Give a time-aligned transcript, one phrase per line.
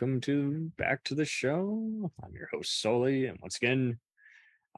[0.00, 2.10] Welcome to back to the show.
[2.24, 3.98] I'm your host Soli, and once again,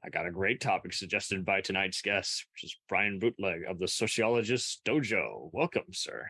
[0.05, 3.87] I got a great topic suggested by tonight's guest, which is Brian Brutlag of the
[3.87, 5.49] Sociologist Dojo.
[5.53, 6.27] Welcome, sir.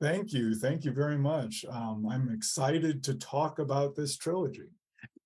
[0.00, 1.64] Thank you, thank you very much.
[1.70, 4.70] Um, I'm excited to talk about this trilogy.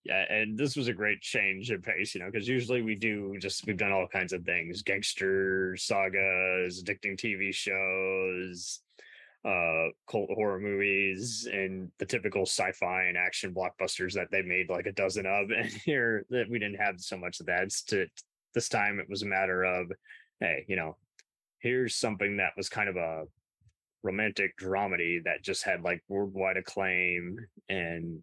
[0.04, 3.34] Yeah, and this was a great change in pace, you know, because usually we do
[3.40, 8.82] just we've done all kinds of things: gangster sagas, addicting TV shows
[9.44, 14.86] uh cult horror movies and the typical sci-fi and action blockbusters that they made like
[14.86, 17.62] a dozen of and here that we didn't have so much of that.
[17.62, 18.06] It's to
[18.54, 19.90] this time it was a matter of
[20.40, 20.96] hey you know
[21.60, 23.24] here's something that was kind of a
[24.02, 27.38] romantic dramedy that just had like worldwide acclaim.
[27.68, 28.22] And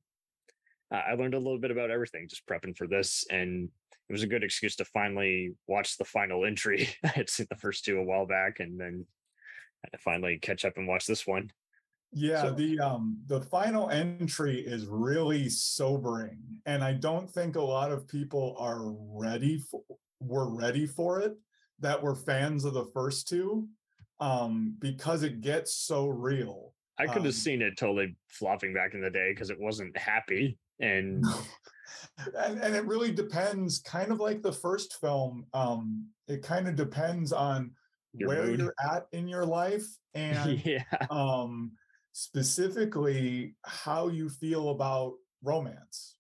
[0.92, 3.70] uh, i learned a little bit about everything just prepping for this and
[4.10, 6.88] it was a good excuse to finally watch the final entry.
[7.04, 9.06] I had seen the first two a while back and then
[9.92, 11.52] to finally catch up and watch this one.
[12.14, 17.62] Yeah, so, the um the final entry is really sobering and I don't think a
[17.62, 19.82] lot of people are ready for
[20.22, 21.36] were ready for it
[21.80, 23.68] that were fans of the first two
[24.20, 26.74] um because it gets so real.
[26.98, 29.96] I could have um, seen it totally flopping back in the day because it wasn't
[29.98, 31.26] happy and
[32.40, 36.76] and and it really depends kind of like the first film um it kind of
[36.76, 37.72] depends on
[38.18, 38.60] your where mood.
[38.60, 40.84] you're at in your life and yeah.
[41.10, 41.72] um
[42.14, 45.14] specifically how you feel about
[45.44, 46.16] romance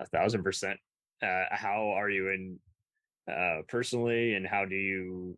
[0.00, 0.78] a thousand percent
[1.22, 2.58] uh how are you in
[3.32, 5.36] uh personally and how do you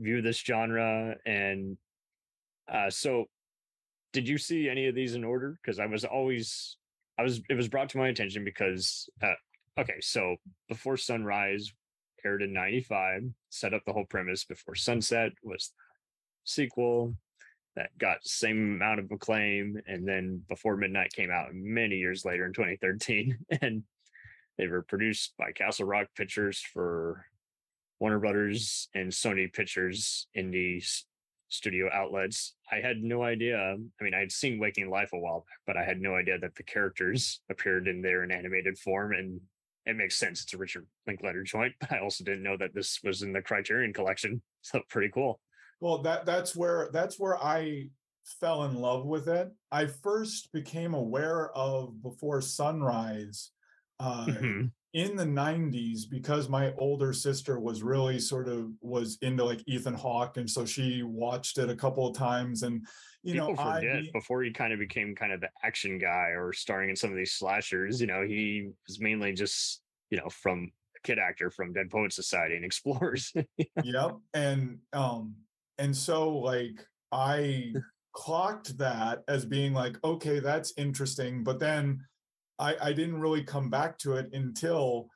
[0.00, 1.76] view this genre and
[2.72, 3.24] uh so
[4.12, 6.76] did you see any of these in order because i was always
[7.18, 10.36] i was it was brought to my attention because uh okay so
[10.68, 11.72] before sunrise
[12.24, 15.72] aired in 95 set up the whole premise before sunset was
[16.44, 17.14] sequel
[17.76, 22.44] that got same amount of acclaim and then before midnight came out many years later
[22.46, 23.82] in 2013 and
[24.56, 27.24] they were produced by castle rock pictures for
[28.00, 30.84] warner brothers and sony pictures indie
[31.50, 32.54] studio outlets.
[32.70, 35.84] I had no idea i mean i'd seen waking life a while back but i
[35.84, 39.40] had no idea that the characters appeared in there in animated form and
[39.88, 40.42] it makes sense.
[40.42, 43.42] It's a Richard Linklater joint, but I also didn't know that this was in the
[43.42, 44.42] Criterion collection.
[44.60, 45.40] So pretty cool.
[45.80, 47.88] Well, that that's where that's where I
[48.40, 49.48] fell in love with it.
[49.70, 53.52] I first became aware of Before Sunrise
[54.00, 54.66] uh, mm-hmm.
[54.94, 59.94] In the 90s because my older sister was really sort of was into like Ethan
[59.94, 62.86] Hawke and so she watched it a couple of times and
[63.22, 66.28] you People know forget I, before he kind of became kind of the action guy
[66.36, 70.28] or starring in some of these slashers, you know, he was mainly just, you know,
[70.30, 73.32] from a kid actor from Dead Poet Society and Explorers.
[73.84, 74.16] yep.
[74.32, 75.34] And um
[75.78, 77.74] and so like I
[78.14, 81.44] clocked that as being like, okay, that's interesting.
[81.44, 82.00] But then
[82.58, 85.08] I, I didn't really come back to it until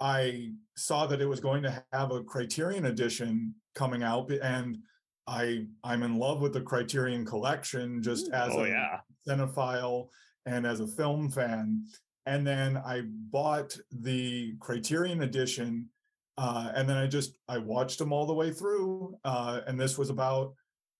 [0.00, 4.30] I saw that it was going to have a Criterion edition coming out.
[4.30, 4.78] And
[5.26, 9.00] I I'm in love with the Criterion collection just as oh, a yeah.
[9.26, 10.08] cinephile
[10.46, 11.84] and as a film fan.
[12.26, 15.88] And then I bought the Criterion edition,
[16.38, 19.16] uh, and then I just I watched them all the way through.
[19.24, 20.54] Uh, and this was about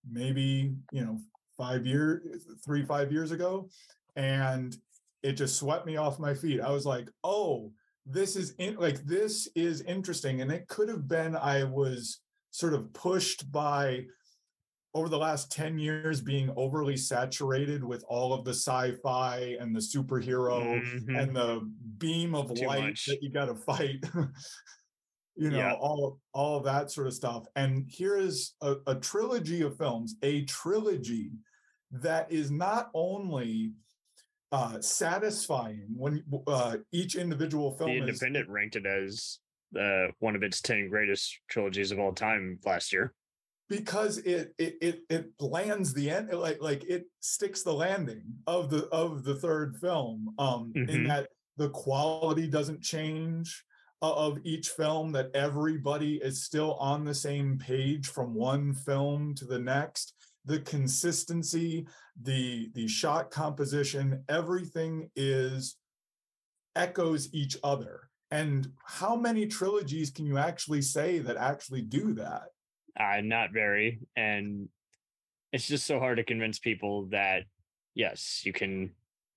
[0.09, 1.19] maybe you know
[1.57, 3.69] five years, three five years ago,
[4.15, 4.75] and
[5.23, 6.61] it just swept me off my feet.
[6.61, 7.71] I was like, oh,
[8.05, 12.19] this is in, like this is interesting, and it could have been I was
[12.51, 14.05] sort of pushed by
[14.93, 19.79] over the last 10 years being overly saturated with all of the sci-fi and the
[19.79, 21.15] superhero mm-hmm.
[21.15, 21.69] and the
[21.99, 23.05] beam of Too light much.
[23.05, 24.03] that you got to fight
[25.35, 25.73] you know yeah.
[25.73, 30.15] all all of that sort of stuff and here is a, a trilogy of films
[30.23, 31.31] a trilogy
[31.91, 33.73] that is not only
[34.51, 39.39] uh satisfying when uh each individual film the independent is, ranked it as
[39.79, 43.13] uh one of its 10 greatest trilogies of all time last year
[43.69, 48.69] because it it it, it lands the end like like it sticks the landing of
[48.69, 50.89] the of the third film um mm-hmm.
[50.89, 51.27] in that
[51.57, 53.63] the quality doesn't change
[54.01, 59.45] of each film that everybody is still on the same page from one film to
[59.45, 60.13] the next
[60.47, 61.87] the consistency
[62.23, 65.77] the the shot composition everything is
[66.75, 72.47] echoes each other and how many trilogies can you actually say that actually do that
[72.99, 73.99] uh, not very.
[74.15, 74.69] And
[75.53, 77.43] it's just so hard to convince people that,
[77.93, 78.91] yes, you can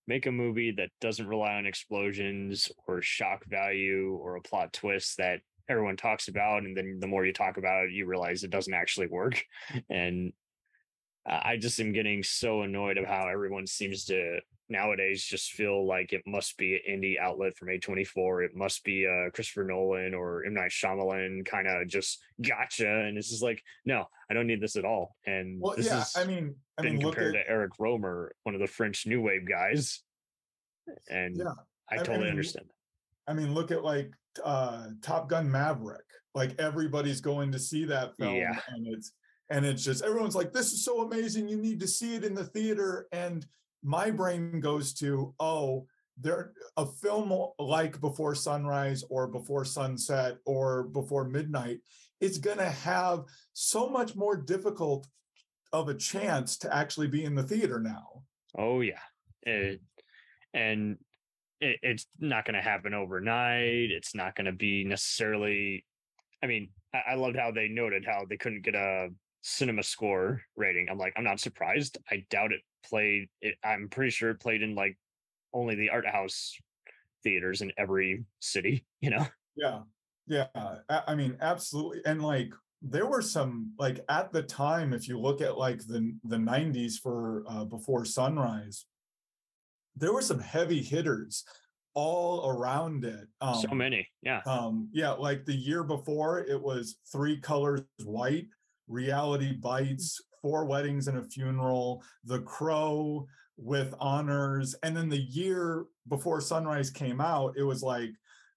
[0.07, 5.19] make a movie that doesn't rely on explosions or shock value or a plot twist
[5.19, 6.63] that everyone talks about.
[6.63, 9.43] And then the more you talk about it, you realize it doesn't actually work.
[9.91, 10.33] And
[11.31, 16.13] I just am getting so annoyed of how everyone seems to nowadays just feel like
[16.13, 18.45] it must be an indie outlet from A24.
[18.47, 20.55] It must be uh, Christopher Nolan or M.
[20.55, 22.89] Night Shyamalan kind of just gotcha.
[22.89, 25.17] And it's just like, no, I don't need this at all.
[25.27, 28.31] And well, this yeah, I mean, I been mean, look compared at, to Eric Rohmer,
[28.45, 30.03] one of the French New Wave guys.
[31.09, 31.45] And yeah,
[31.91, 33.31] I I totally mean, understand that.
[33.31, 34.11] I mean, look at like
[34.45, 36.05] uh Top Gun Maverick.
[36.35, 38.59] Like everybody's going to see that film, Yeah.
[38.69, 39.13] and it's
[39.51, 41.49] and it's just everyone's like, "This is so amazing!
[41.49, 43.45] You need to see it in the theater." And
[43.83, 45.87] my brain goes to, "Oh,
[46.17, 51.81] there a film like Before Sunrise or Before Sunset or Before Midnight.
[52.21, 55.09] It's gonna have so much more difficult
[55.73, 58.23] of a chance to actually be in the theater now."
[58.57, 59.03] Oh yeah,
[59.43, 59.81] it,
[60.55, 60.99] and
[61.61, 63.91] it, it's not going to happen overnight.
[63.91, 65.85] It's not going to be necessarily.
[66.43, 69.11] I mean, I, I loved how they noted how they couldn't get a
[69.43, 70.89] cinema score rating.
[70.91, 71.99] I'm like, I'm not surprised.
[72.11, 73.29] I doubt it played.
[73.41, 74.99] It, I'm pretty sure it played in like
[75.53, 76.57] only the art house
[77.23, 78.85] theaters in every city.
[79.01, 79.27] You know.
[79.57, 79.81] Yeah,
[80.27, 80.47] yeah.
[80.89, 82.01] I, mean, absolutely.
[82.07, 82.53] And like,
[82.83, 86.95] there were some like at the time, if you look at like the the '90s
[86.95, 88.87] for uh, Before Sunrise,
[89.97, 91.45] there were some heavy hitters
[91.95, 93.27] all around it.
[93.41, 94.09] Um, so many.
[94.23, 94.41] Yeah.
[94.47, 98.47] um, yeah, like the year before, it was Three Colors White,
[98.91, 103.27] Reality Bites, Four Weddings and a Funeral, The Crow
[103.57, 108.11] with Honors, and then the year before Sunrise came out, it was like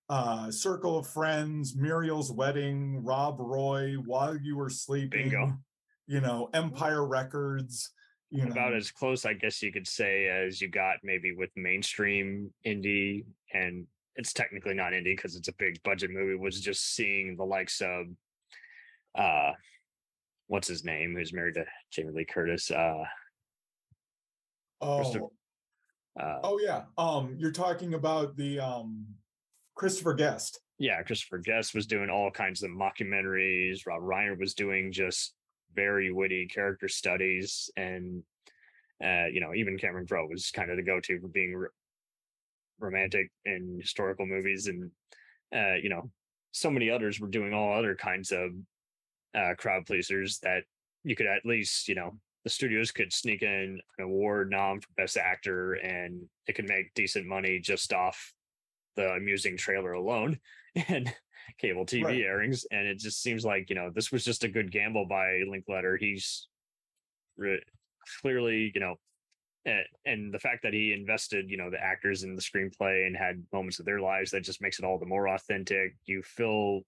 [0.10, 5.58] uh Circle of Friends, Muriel's Wedding, Rob Roy, While You Were Sleeping, Bingo.
[6.08, 7.92] you know, Empire Records,
[8.30, 11.52] you know, about as close, I guess you could say, as you got maybe with
[11.56, 13.86] mainstream indie, and
[14.16, 16.36] it's technically not indie because it's a big budget movie.
[16.36, 18.08] Was just seeing the likes of,
[19.16, 19.52] uh,
[20.48, 23.04] what's his name, who's married to Jamie Lee Curtis, uh,
[24.82, 25.32] oh,
[26.20, 26.84] uh, oh yeah.
[26.98, 29.06] Um, you're talking about the um
[29.76, 30.60] Christopher Guest.
[30.78, 33.88] yeah, Christopher Guest was doing all kinds of mockumentaries.
[33.88, 35.34] Rob Reiner was doing just
[35.76, 38.22] very witty character studies, and
[39.04, 41.72] uh, you know, even Cameron Crowe was kind of the go-to for being r-
[42.80, 44.92] romantic in historical movies, and
[45.56, 46.12] uh, you know,
[46.52, 48.52] so many others were doing all other kinds of
[49.36, 50.64] uh, crowd pleasers that
[51.04, 52.12] you could at least, you know,
[52.44, 56.94] the studios could sneak in an award nom for best actor, and it could make
[56.94, 58.34] decent money just off
[58.96, 60.40] the amusing trailer alone
[60.88, 61.14] and
[61.58, 62.22] cable TV Right.
[62.22, 62.66] airings.
[62.72, 65.98] And it just seems like, you know, this was just a good gamble by Linklater.
[65.98, 66.48] He's
[67.38, 67.64] re-
[68.22, 68.96] clearly, you know,
[69.66, 73.16] and, and the fact that he invested, you know, the actors in the screenplay and
[73.16, 75.96] had moments of their lives that just makes it all the more authentic.
[76.06, 76.82] You feel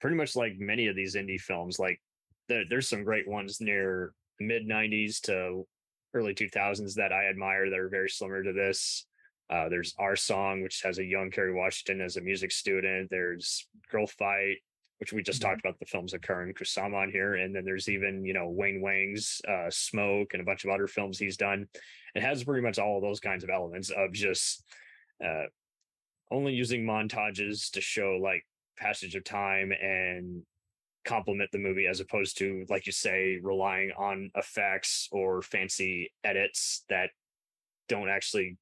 [0.00, 2.00] pretty much like many of these indie films, like
[2.48, 5.66] there, there's some great ones near mid 90s to
[6.14, 9.06] early 2000s that I admire that are very similar to this.
[9.50, 13.08] Uh, there's Our Song, which has a young Kerry Washington as a music student.
[13.10, 14.56] There's Girl Fight,
[14.98, 15.44] which we just Mhm.
[15.46, 17.34] talked about the films of Karyn Kusama on here.
[17.36, 20.86] And then there's even, you know, Wayne Wang's uh, Smoke and a bunch of other
[20.86, 21.68] films he's done.
[22.14, 24.64] It has pretty much all of those kinds of elements of just
[25.24, 25.46] uh,
[26.30, 28.46] only using montages to show like
[28.78, 30.42] passage of time and
[31.04, 36.84] complement the movie as opposed to like you say relying on effects or fancy edits
[36.90, 37.10] that
[37.88, 38.58] don't actually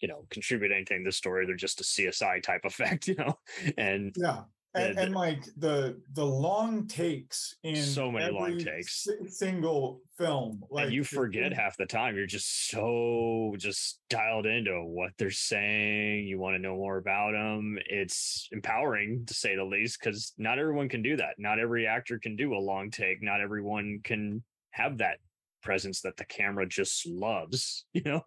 [0.00, 3.38] you know contribute anything to the story they're just a csi type effect you know
[3.76, 4.44] and Yeah.
[4.74, 9.06] And, and like the the long takes in So many long takes.
[9.28, 14.72] single film like and you forget half the time you're just so just dialed into
[14.84, 19.64] what they're saying you want to know more about them it's empowering to say the
[19.64, 21.34] least because not everyone can do that.
[21.38, 23.22] Not every actor can do a long take.
[23.22, 25.18] Not everyone can have that
[25.62, 28.20] presence that the camera just loves you know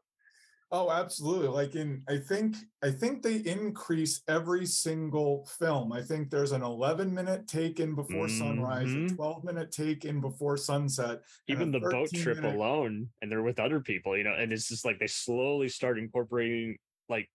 [0.72, 1.48] Oh, absolutely.
[1.48, 5.93] Like in I think I think they increase every single film.
[5.93, 9.15] I think there's an 11 minute take in before sunrise, a Mhm.
[9.15, 11.22] 12 minute take in before sunset.
[11.48, 14.67] even the boat trip minute- alone and they're with other people you know and it's
[14.67, 16.77] just like they slowly start incorporating
[17.10, 17.29] like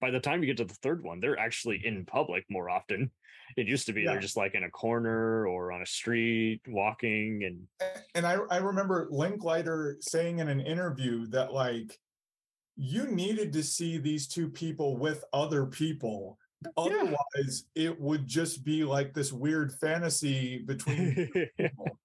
[0.00, 3.10] by the time you get to the third one they're actually in public more often
[3.56, 4.12] it used to be Yeah.
[4.12, 7.66] they're just like in a corner or on a street walking and
[8.14, 11.98] And I, I remember Linklater saying in an interview that like
[12.76, 16.38] you needed to see these two people with other people.
[16.76, 21.98] Otherwise, it would just be like this weird fantasy between people.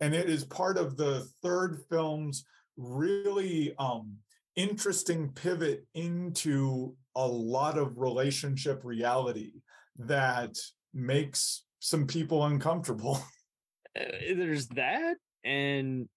[0.00, 2.44] and it is part of the third film's
[2.76, 4.16] really um
[4.56, 9.52] interesting pivot into a lot of relationship reality
[9.98, 10.56] that
[10.94, 13.22] makes some people uncomfortable
[13.98, 14.04] uh,
[14.34, 16.08] there's that and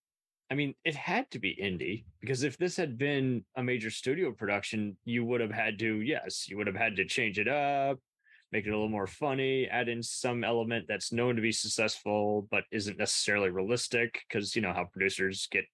[0.52, 4.32] I mean, it had to be indie because if this had been a major studio
[4.32, 8.00] production, you would have had to, yes, you would have had to change it up,
[8.52, 12.48] make it a little more funny, add in some element that's known to be successful
[12.52, 15.66] but isn't necessarily realistic because you know how producers get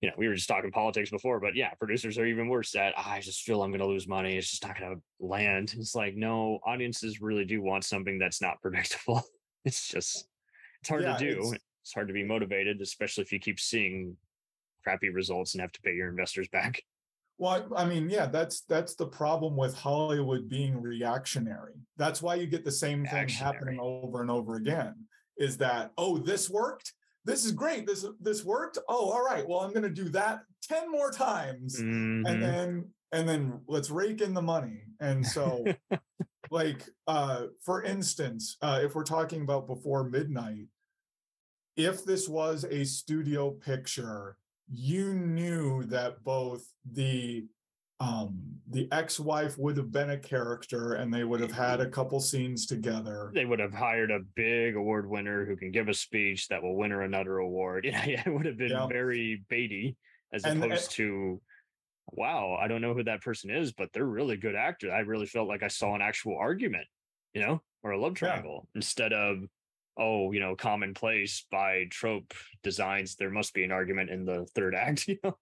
[0.00, 2.92] you know, we were just talking politics before, but yeah, producers are even worse at
[2.94, 4.36] I just feel I'm gonna lose money.
[4.36, 5.74] It's just not gonna land.
[5.78, 9.22] It's like, no, audiences really do want something that's not predictable.
[9.64, 10.28] It's just
[10.80, 11.54] it's hard Yeah, to do.
[11.84, 14.16] It's- hard to be motivated, especially if you keep seeing
[14.82, 16.82] crappy results and have to pay your investors back.
[17.36, 21.74] Well, I mean, yeah, that's that's the problem with Hollywood being reactionary.
[21.96, 24.94] That's why you get the same thing happening over and over again.
[25.36, 26.92] Is that oh, this worked?
[27.24, 27.86] This is great.
[27.86, 28.78] This this worked.
[28.88, 29.46] Oh, all right.
[29.48, 32.22] Well, I'm going to do that ten more times, Mhm.
[32.24, 34.82] and then and then let's rake in the money.
[35.00, 35.64] And so,
[36.52, 40.68] like uh, for instance, uh, if we're talking about before midnight,
[41.76, 44.36] if this was a studio picture,
[44.72, 47.46] you knew that both the
[48.00, 52.18] um the ex-wife would have been a character and they would have had a couple
[52.18, 56.48] scenes together they would have hired a big award winner who can give a speech
[56.48, 57.84] that will win her another award.
[57.88, 58.88] Yeah, yeah, it would have been Yeah.
[58.88, 59.94] very baity
[60.32, 61.40] as And- and- opposed to
[62.10, 64.90] wow, I don't know who that person is, but they're really good actors.
[64.92, 66.86] I really felt like I saw an actual argument,
[67.32, 68.28] you know, or a love Yeah.
[68.28, 69.38] triangle instead of
[69.96, 73.16] oh, you know, commonplace by trope designs.
[73.16, 75.36] There must be an argument in the third act, you know.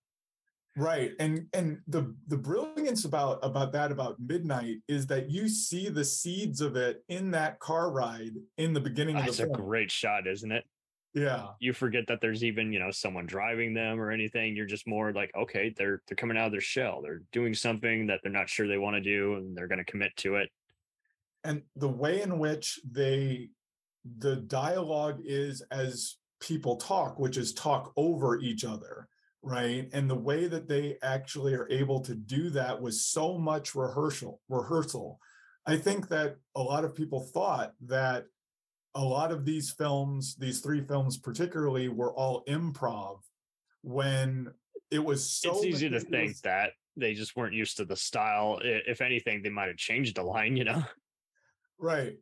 [0.76, 5.90] right and and the the brilliance about about that about midnight is that you see
[5.90, 9.44] the seeds of it in that car ride in the beginning of ah, That's the
[9.44, 10.64] a film great shot, isn't it?
[11.14, 14.86] yeah you forget that there's even you know someone driving them or anything you're just
[14.86, 18.32] more like okay they're they're coming out of their shell they're doing something that they're
[18.32, 20.48] not sure they want to do and they're going to commit to it
[21.44, 23.50] and the way in which they
[24.18, 29.08] the dialogue is as people talk which is talk over each other
[29.42, 29.88] right?
[29.92, 34.40] And the way that they actually are able to do that was so much rehearsal
[34.48, 35.18] rehearsal.
[35.66, 38.24] I think that a lot of people thought that
[38.94, 43.20] a lot of these films these three films particularly were all improv
[43.82, 44.48] when
[44.90, 48.60] it was so it's easy to think that they just weren't used to the style.
[48.62, 50.84] If anything they might have changed the line you know?
[51.78, 52.16] Right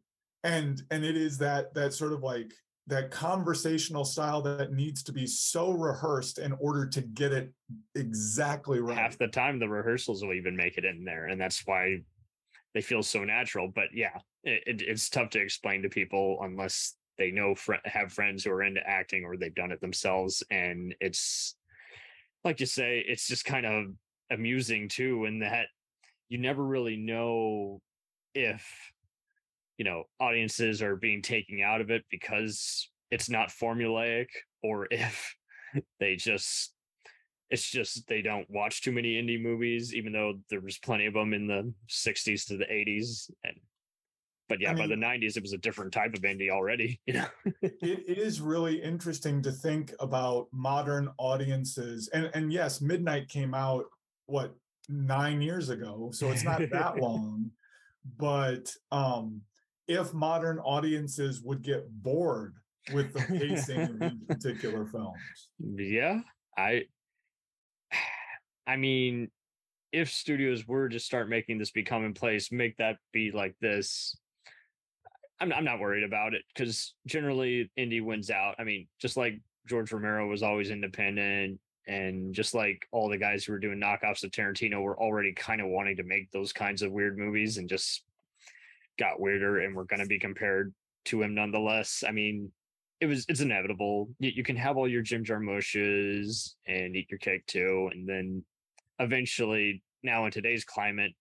[0.44, 2.52] and and it is that that sort of like
[2.86, 7.52] that conversational style that needs to be so rehearsed in order to get it
[7.94, 8.98] exactly right.
[8.98, 11.98] half the time the rehearsals will even make it in there and that's why
[12.74, 16.94] they feel so natural but yeah it, it, it's tough to explain to people unless
[17.18, 17.54] they know
[17.84, 21.54] have friends who are into acting or they've done it themselves and it's
[22.44, 23.86] like you say it's just kind of
[24.30, 25.66] amusing too in that
[26.28, 27.80] you never really know
[28.34, 28.66] if
[29.80, 34.26] you know audiences are being taken out of it because it's not formulaic
[34.62, 35.34] or if
[35.98, 36.74] they just
[37.48, 41.14] it's just they don't watch too many indie movies even though there was plenty of
[41.14, 43.56] them in the 60s to the 80s and
[44.50, 47.14] but yeah I by the 90s it was a different type of indie already you
[47.14, 47.26] know?
[47.62, 53.54] It, it is really interesting to think about modern audiences and and yes midnight came
[53.54, 53.86] out
[54.26, 54.54] what
[54.90, 57.50] nine years ago so it's not that long
[58.18, 59.40] but um
[59.90, 62.54] if modern audiences would get bored
[62.94, 65.18] with the pacing of these particular films.
[65.58, 66.20] Yeah
[66.56, 66.82] i
[68.66, 69.30] i mean
[69.92, 74.16] if studios were to start making this be commonplace make that be like this
[75.40, 78.56] i'm, I'm not worried about it because generally indie wins out.
[78.58, 83.44] I mean just like george romero was always independent and just like all the guys
[83.44, 86.82] who were doing knockoffs of tarantino were already kind of wanting to make those kinds
[86.82, 88.04] of weird movies and just
[88.98, 92.50] got weirder and we're going to be compared to him nonetheless i mean
[93.00, 94.10] it was it's inevitable.
[94.18, 98.44] You, you can have all your Jim Jarmusch's and eat your cake too, and then
[98.98, 101.12] eventually, now in today's climate,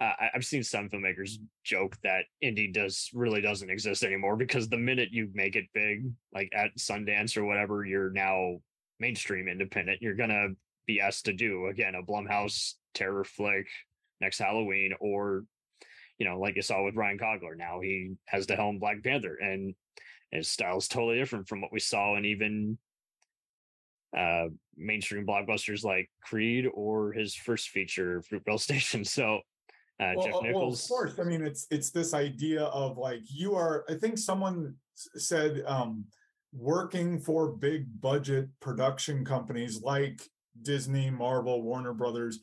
[0.00, 4.68] uh, I- I've seen some filmmakers joke that indie does really doesn't exist anymore because
[4.68, 8.60] the minute you make it big, like at Sundance or whatever, you're now
[8.98, 10.02] mainstream independent.
[10.02, 10.48] You're gonna
[10.86, 13.68] be asked to do again a Blumhouse terror flick
[14.20, 15.44] next Halloween, or
[16.18, 17.56] you know, like you saw with Ryan Coogler.
[17.56, 19.74] Now he has the helm Black Panther, and
[20.30, 22.78] his style is totally different from what we saw in even
[24.16, 24.46] uh
[24.76, 29.04] mainstream blockbusters like Creed or his first feature Fruitvale Station.
[29.04, 29.40] So
[30.00, 30.88] uh well, Jeff Nichols.
[30.90, 34.18] well, of course i mean it's it's this idea of like you are i think
[34.18, 36.04] someone said um
[36.52, 40.20] working for big budget production companies like
[40.62, 42.40] disney marvel warner brothers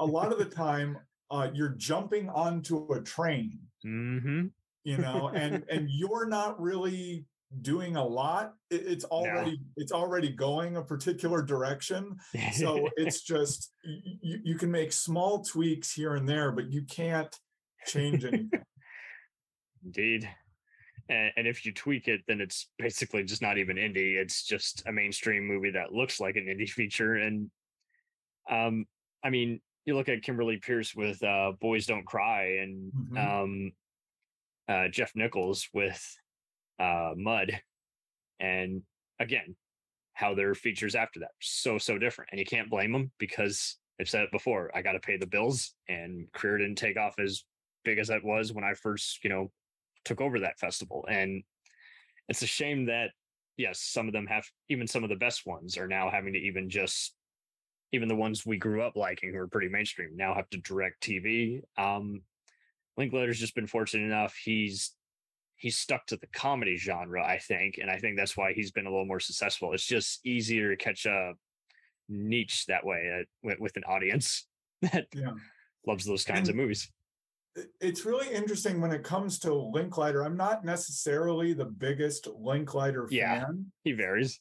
[0.00, 0.96] a lot of the time
[1.30, 4.46] uh you're jumping onto a train hmm
[4.84, 7.24] you know and and you're not really
[7.62, 8.54] doing a lot.
[8.70, 12.16] It, it's already it's already going a particular direction.
[12.52, 17.34] So it's just you, you can make small tweaks here and there, but you can't
[17.86, 18.50] change anything.
[19.84, 20.28] Indeed.
[21.08, 24.16] And, and if you tweak it, then it's basically just not even indie.
[24.16, 27.14] It's just a mainstream movie that looks like an indie feature.
[27.14, 27.50] And
[28.50, 28.86] um,
[29.22, 33.16] I mean, you look at Kimberly Peirce with uh, Boys Don't Cry and mm-hmm.
[33.16, 33.72] um,
[34.68, 36.04] uh, Jeff Nichols with
[36.78, 37.52] uh, Mud.
[38.40, 38.82] And
[39.20, 39.56] again,
[40.12, 44.08] how their features after that so so different, and you can't blame them because I've
[44.08, 44.70] said it before.
[44.74, 47.44] I got to pay the bills, and career didn't take off as
[47.84, 49.50] big as it was when I first, you know,
[50.04, 51.06] took over that festival.
[51.08, 51.42] And
[52.28, 53.10] it's a shame that
[53.56, 56.38] yes, some of them have even some of the best ones are now having to
[56.38, 57.14] even just
[57.92, 61.02] even the ones we grew up liking who are pretty mainstream now have to direct
[61.02, 61.62] TV.
[61.78, 62.22] Um,
[62.96, 64.34] Linklater's just been fortunate enough.
[64.34, 64.92] He's
[65.56, 68.86] he's stuck to the comedy genre, I think, and I think that's why he's been
[68.86, 69.72] a little more successful.
[69.72, 71.32] It's just easier to catch a
[72.08, 74.46] niche that way uh, with, an audience
[74.82, 75.32] that yeah.
[75.86, 76.90] loves those kinds and of movies.
[77.80, 80.22] It's really interesting when it comes to Linklater.
[80.22, 83.66] I'm not necessarily the biggest Linklater yeah, fan.
[83.82, 84.40] He varies.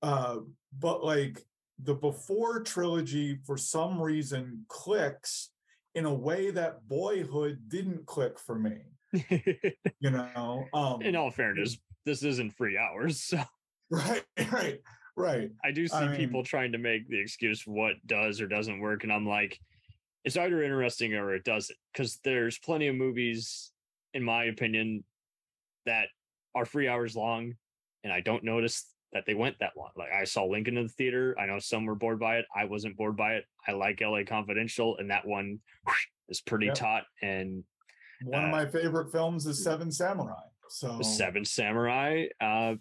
[0.00, 0.38] Uh,
[0.78, 1.44] but like
[1.82, 5.50] the before trilogy, for some reason, clicks
[5.94, 8.78] in a way that boyhood didn't click for me.
[10.00, 13.40] You know um in all fairness this isn't free hours so.
[13.90, 14.80] Right right
[15.16, 15.50] right.
[15.62, 18.80] I do see I people mean, trying to make the excuse what does or doesn't
[18.80, 19.60] work and i'm like
[20.24, 23.70] it's either interesting or it doesn't because there's plenty of movies
[24.14, 25.04] in my opinion
[25.86, 26.08] that
[26.54, 27.54] are three hours long
[28.02, 30.92] and i don't notice that they went that long like i saw lincoln in the
[30.92, 34.00] theater i know some were bored by it i wasn't bored by it i like
[34.02, 36.74] la confidential and that one whoosh, is pretty yep.
[36.74, 37.64] taut and
[38.22, 40.40] one uh, of my favorite films is Seven Samurai.
[40.68, 42.26] So Seven Samurai.
[42.40, 42.74] Uh,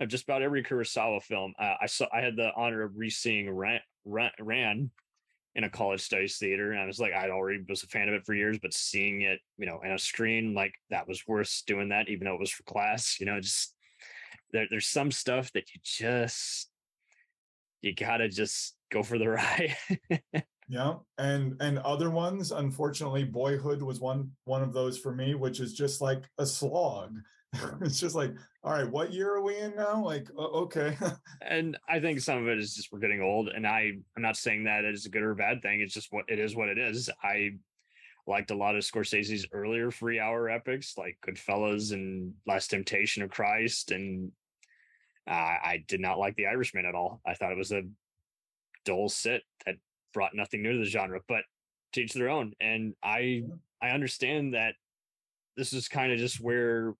[0.00, 1.54] of just about every Kurosawa film.
[1.58, 2.06] Uh, I saw.
[2.12, 4.90] I had the honor of re-seeing Ran, Ran, Ran
[5.54, 8.14] in a college studies theater, and I was like, I'd already was a fan of
[8.14, 11.62] it for years, but seeing it, you know, in a screen, like that was worth
[11.68, 13.18] doing that, even though it was for class.
[13.20, 13.74] You know, just
[14.54, 16.70] there, there's some stuff that you just
[17.82, 19.76] you gotta just go for the ride.
[20.68, 25.60] yeah and and other ones unfortunately boyhood was one one of those for me which
[25.60, 27.18] is just like a slog.
[27.82, 28.32] It's just like
[28.64, 30.02] all right what year are we in now?
[30.02, 30.96] Like okay.
[31.42, 34.36] And i think some of it is just we're getting old and i i'm not
[34.36, 36.68] saying that it's a good or a bad thing it's just what it is what
[36.68, 37.10] it is.
[37.22, 37.50] I
[38.26, 43.30] liked a lot of scorsese's earlier free hour epics like goodfellas and last temptation of
[43.30, 44.32] christ and
[45.28, 47.82] uh, i did not like the irishman at all i thought it was a
[48.84, 49.76] dull sit that
[50.14, 51.42] brought nothing new to the genre, but
[51.92, 52.52] teach their own.
[52.60, 53.44] And I
[53.82, 54.74] I understand that
[55.56, 56.94] this is kind of just where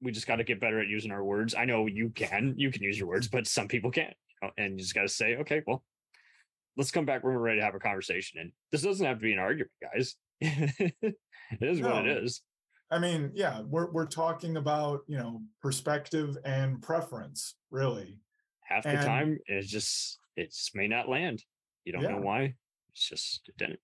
[0.00, 1.54] we just got to get better at using our words.
[1.54, 4.14] I know you can, you can use your words, but some people can't.
[4.42, 5.82] You know, and you just got to say, okay, well,
[6.76, 8.40] let's come back when we're ready to have a conversation.
[8.40, 10.16] And this doesn't have to be an argument, guys.
[10.40, 11.16] it
[11.60, 11.88] is no.
[11.88, 12.42] what it is.
[12.90, 18.18] I mean, yeah, we're we're talking about you know perspective and preference, really.
[18.60, 21.42] Half and, the time, it's just it just may not land.
[21.84, 22.10] You don't yeah.
[22.10, 22.54] know why.
[22.92, 23.80] It's just it didn't.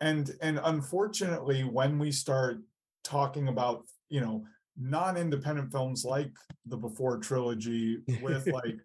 [0.00, 2.58] And and unfortunately, when we start
[3.04, 4.44] talking about you know
[4.78, 6.32] non-independent films like
[6.66, 8.78] the Before trilogy with like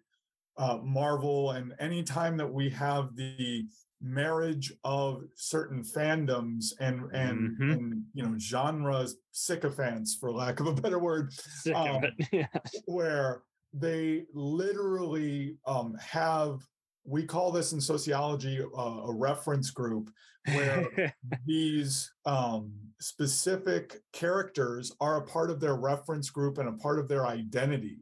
[0.58, 3.66] uh, Marvel, and anytime that we have the
[4.06, 7.70] marriage of certain fandoms and and, mm-hmm.
[7.70, 11.32] and you know genres sycophants for lack of a better word
[11.74, 12.46] um, yeah.
[12.86, 13.42] where
[13.72, 16.60] they literally um, have
[17.04, 20.10] we call this in sociology uh, a reference group
[20.54, 21.14] where
[21.46, 27.08] these um, specific characters are a part of their reference group and a part of
[27.08, 27.98] their identity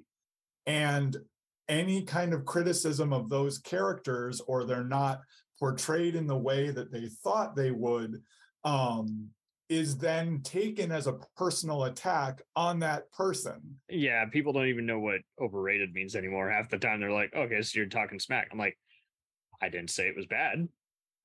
[0.66, 1.16] and
[1.68, 5.20] any kind of criticism of those characters or they're not
[5.64, 8.20] portrayed in the way that they thought they would
[8.64, 9.30] um,
[9.70, 13.62] is then taken as a personal attack on that person.
[13.88, 16.50] Yeah, people don't even know what overrated means anymore.
[16.50, 18.48] Half the time they're like, okay, so you're talking smack.
[18.52, 18.76] I'm like,
[19.62, 20.68] I didn't say it was bad.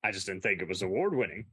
[0.02, 1.44] I just didn't think it was award winning.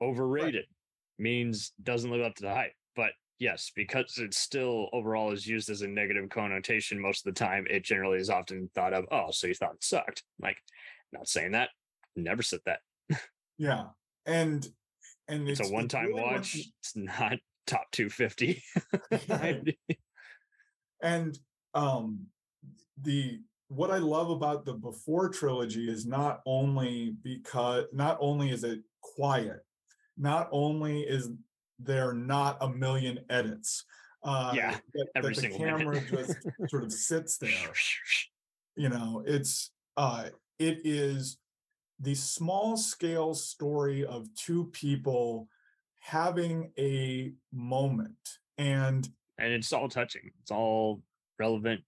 [0.00, 1.18] Overrated right.
[1.18, 2.72] means doesn't live up to the hype.
[2.96, 7.38] But yes, because it still overall is used as a negative connotation most of the
[7.38, 10.22] time, it generally is often thought of, oh, so you thought it sucked.
[10.40, 10.56] Like,
[11.12, 11.68] not saying that.
[12.16, 12.80] Never said that.
[13.58, 13.84] yeah.
[14.26, 14.66] And
[15.28, 16.56] and it's, it's a one-time really watch.
[16.80, 18.62] It's not top 250.
[21.02, 21.38] and
[21.74, 22.26] um
[23.00, 28.62] the what I love about the before trilogy is not only because not only is
[28.62, 29.64] it quiet,
[30.16, 31.30] not only is
[31.78, 33.84] there not a million edits,
[34.22, 36.36] Uh, Yeah, that, every that the single camera just
[36.68, 37.50] sort of sits there.
[38.76, 41.38] You know, it's uh, it is
[42.00, 45.48] the small scale story of two people
[46.00, 48.16] having a moment
[48.58, 50.30] and and it's all touching.
[50.42, 51.02] It's all
[51.38, 51.80] relevant.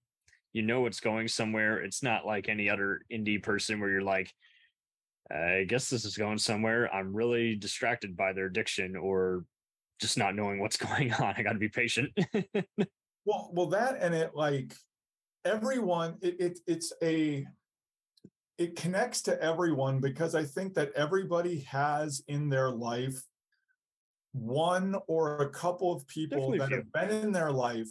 [0.53, 1.79] You know it's going somewhere.
[1.79, 4.33] It's not like any other indie person where you're like,
[5.31, 6.93] I guess this is going somewhere.
[6.93, 9.45] I'm really distracted by their addiction or
[10.01, 11.35] just not knowing what's going on.
[11.37, 12.11] I got to be patient.
[13.27, 14.73] Well, well, that and it like
[15.45, 17.45] everyone, it, it it's a
[18.59, 23.21] it connects to everyone because I think that everybody has in their life
[24.33, 26.77] one or a couple of people Definitely that few.
[26.77, 27.89] have been in their life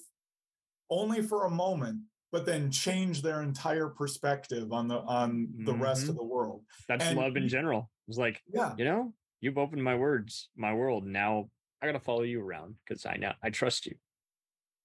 [0.89, 2.01] only for a moment,
[2.31, 6.17] but then change their entire perspective on the on the rest of mm-hmm.
[6.17, 6.63] the world.
[6.87, 7.89] That's And love in general.
[8.07, 8.73] It's like, Yeah.
[8.77, 11.05] you know, you've opened my words, my world.
[11.05, 11.49] Now
[11.81, 13.95] I got to follow you around because I know I trust you.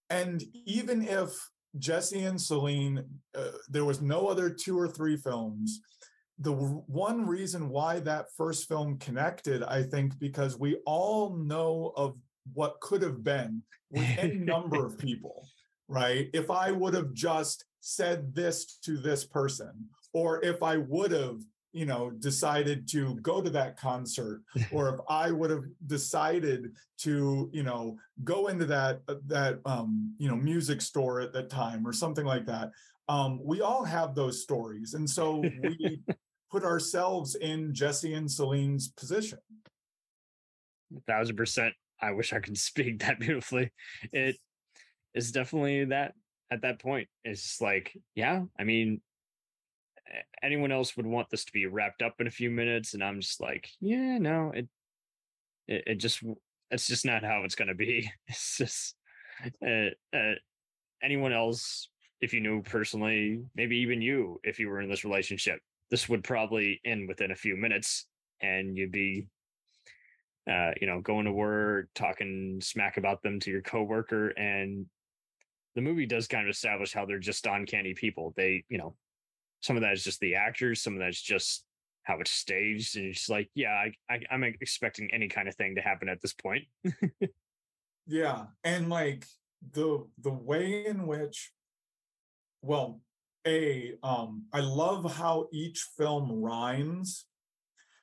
[0.08, 1.30] And even if
[1.78, 3.04] Jesse and Celine,
[3.36, 5.80] uh, there was no other two or three films.
[6.38, 11.92] The w- one reason why that first film connected, I think, because we all know
[11.96, 12.16] of
[12.54, 15.46] what could have been with any number of people,
[15.88, 16.28] right?
[16.32, 21.40] If I would have just said this to this person, or if I would have,
[21.72, 27.50] you know, decided to go to that concert, or if I would have decided to,
[27.52, 31.86] you know, go into that uh, that um, you know music store at that time
[31.86, 32.70] or something like that.
[33.08, 36.00] Um, we all have those stories, and so we
[36.50, 39.38] put ourselves in Jesse and Celine's position.
[41.06, 41.74] thousand percent.
[42.02, 43.70] I wish I could speak that beautifully.
[44.12, 44.36] It
[45.14, 46.14] is definitely that
[46.50, 47.08] at that point.
[47.24, 49.09] It's like, yeah, I mean, a-
[50.42, 53.20] anyone else would want this to be wrapped up in a few minutes, and I'm
[53.20, 54.68] just like, yeah, no, it,
[55.68, 56.22] it, it just,
[56.70, 58.10] it's just not how it's gonna be.
[58.28, 58.94] It's just,
[59.66, 60.34] uh, uh,
[61.02, 61.88] anyone else,
[62.20, 66.24] if you knew personally, maybe even you, if you were in this relationship, this would
[66.24, 68.06] probably end within a few minutes,
[68.42, 69.26] and you'd be
[70.50, 74.86] uh, you know, going to work, talking smack about them to your coworker, and
[75.74, 78.32] the movie does kind of establish how they're just uncanny people.
[78.36, 78.96] They, you know,
[79.60, 81.64] some of that is just the actors, some of that's just
[82.02, 85.80] how it's staged, and it's like, yeah, I, I'm expecting any kind of thing to
[85.82, 86.64] happen at this point.
[88.06, 89.24] Yeah, and like
[89.72, 91.52] the the way in which,
[92.60, 93.00] well,
[93.46, 97.26] a um, I love how each film rhymes.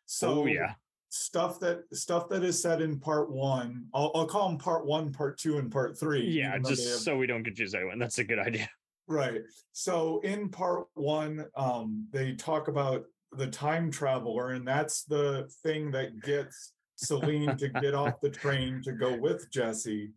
[0.05, 0.75] So oh yeah,
[1.09, 5.11] stuff that stuff that is said in part one, I'll, I'll call them part one,
[5.11, 6.25] part two, and part three.
[6.25, 7.99] yeah, even though they just have- so we don't confuse anyone.
[7.99, 8.69] That's a good idea.
[9.07, 9.41] Right.
[9.71, 15.91] So in part one, um, they talk about the time traveler, and that's the thing
[15.91, 20.11] that gets Celine to get off the train to go with Jesse.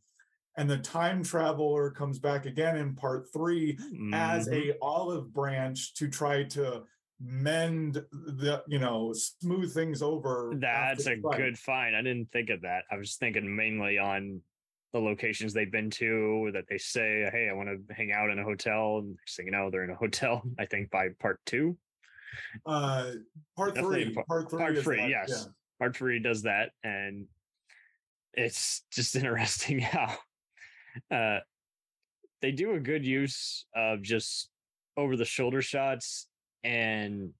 [0.57, 3.79] And the time traveler comes back again in part three
[4.13, 4.73] as Mhm.
[4.75, 6.83] a olive branch to try to
[7.21, 10.53] mend the, you know, smooth things over.
[10.59, 11.37] That's a fight.
[11.37, 11.95] good find.
[11.95, 12.85] I didn't think of that.
[12.91, 14.41] I was thinking mainly on
[14.93, 18.39] the locations they've been to that they say, "Hey, I want to hang out in
[18.39, 20.43] a hotel." And next thing you know, they're in a hotel.
[20.59, 21.77] I think by part two,
[22.67, 23.13] Uh,
[23.57, 24.15] part Definitely three.
[24.15, 24.59] par- Part three.
[24.59, 25.29] part three, yes.
[25.31, 25.53] yeah.
[25.79, 27.27] part three does that, and
[28.35, 30.17] it's just interesting how
[31.11, 31.39] uh,
[32.41, 34.49] they do a good use of just
[34.97, 36.27] over the shoulder shots
[36.65, 37.33] and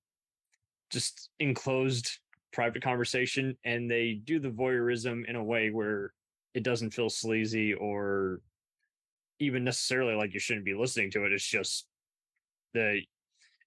[0.91, 2.19] just enclosed
[2.53, 6.13] private conversation and they do the voyeurism in a way where
[6.55, 8.41] it doesn't feel sleazy or
[9.39, 11.87] even necessarily like you shouldn't be listening to it it's just
[12.75, 13.01] the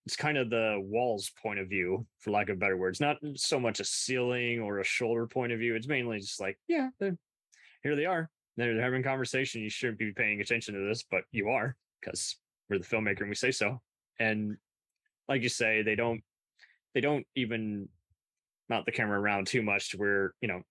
[0.05, 3.59] it's kind of the walls point of view for lack of better words not so
[3.59, 6.89] much a ceiling or a shoulder point of view it's mainly just like yeah
[7.83, 8.29] here they are.
[8.55, 12.37] They're having conversation you shouldn't be paying attention to this but you are because
[12.69, 13.81] we're the filmmaker and we say so.
[14.19, 14.57] And
[15.27, 16.21] like you say they don't
[16.93, 17.89] they don't even
[18.69, 20.61] mount the camera around too much to where you know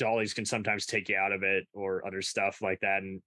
[0.00, 3.20] dollies can sometimes take you out of it or other stuff like that and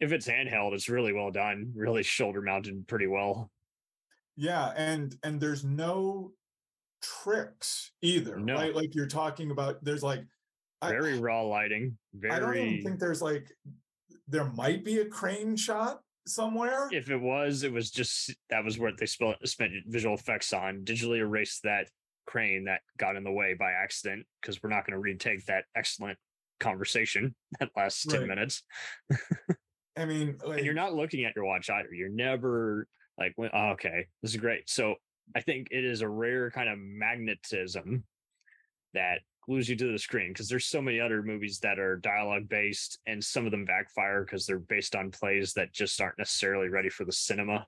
[0.00, 3.50] if it's handheld it's really well done really shoulder mounted pretty well
[4.36, 6.32] Yeah, and and there's no
[7.02, 8.54] tricks either, No.
[8.54, 8.74] right?
[8.74, 9.84] Like you're talking about.
[9.84, 10.24] There's like
[10.82, 11.96] I- very raw lighting
[12.30, 13.52] I don't even think there's like
[14.26, 16.88] there might be a crane shot somewhere.
[16.92, 20.82] if it was it was just that was what they spent spent visual effects on
[20.84, 21.88] digitally erased that
[22.26, 25.64] crane that got in the way by accident because we're not going to retake that
[25.76, 26.18] excellent
[26.60, 28.28] conversation that lasts 10 Right.
[28.28, 28.62] minutes
[29.96, 31.92] I mean, like, you're not looking at your watch either.
[31.92, 32.86] You're never
[33.18, 34.68] like, oh, okay, this is great.
[34.68, 34.96] So
[35.36, 38.04] I think it is a rare kind of magnetism
[38.92, 42.48] that glues you to the screen because there's so many other movies that are dialogue
[42.48, 46.68] based and some of them backfire because they're based on plays that just aren't necessarily
[46.68, 47.66] ready for the cinema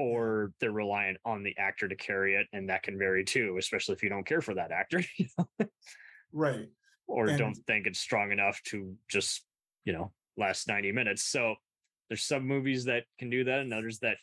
[0.00, 3.94] or they're reliant on the actor to carry it and that can vary too especially
[3.94, 5.02] if you don't care for that actor
[6.32, 6.68] right
[7.06, 9.44] or and, don't think it's strong enough to just
[9.84, 11.54] you know last 90 minutes so
[12.08, 14.16] there's some movies that can do that and others that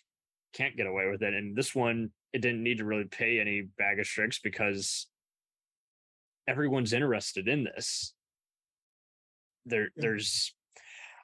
[0.53, 3.61] can't get away with it and this one it didn't need to really pay any
[3.77, 5.07] bag of tricks because
[6.47, 8.13] everyone's interested in this.
[9.65, 10.01] There yeah.
[10.01, 10.55] there's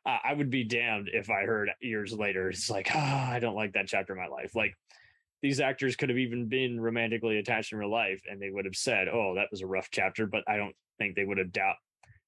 [0.05, 3.55] uh, i would be damned if i heard years later it's like oh, i don't
[3.55, 4.55] like that chapter of my life.
[4.55, 4.75] Like
[5.41, 8.75] these actors could have even been romantically attached in real life and they would have
[8.75, 11.75] said oh that was a rough chapter but i don't think they would have doubt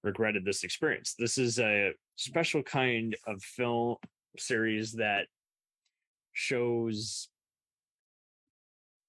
[0.06, 1.16] regretted this experience.
[1.18, 3.98] This is a special kind of film
[4.38, 5.26] series that
[6.34, 7.30] shows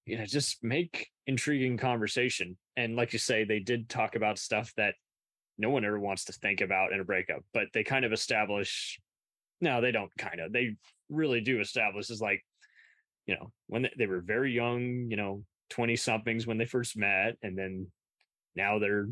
[0.06, 2.56] you know just make intriguing conversation.
[2.76, 4.94] And like you say they did talk about stuff that
[5.58, 8.98] no one ever wants to think about in a breakup but they kind of establish
[9.60, 10.76] no they don't kind of they
[11.08, 12.44] really do establish is like
[13.26, 16.96] you know when they, they were very young you know 20 somethings when they first
[16.96, 17.86] met and then
[18.54, 19.08] now they're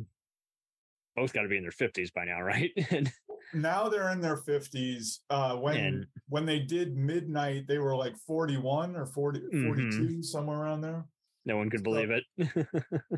[1.17, 2.71] both got to be in their 50s by now right?
[2.91, 3.13] And
[3.53, 8.17] now they're in their 50s uh when and, when they did midnight they were like
[8.17, 10.23] 41 or 40 42 mm-hmm.
[10.23, 11.05] somewhere around there.
[11.47, 12.25] No one could so, believe it.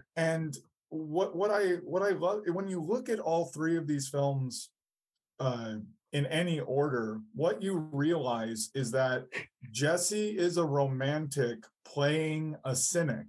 [0.16, 0.56] And
[0.90, 4.70] what what i what i love when you look at all three of these films
[5.40, 5.74] uh
[6.12, 9.26] in any order what you realize is that
[9.70, 13.26] jesse is a romantic playing a cynic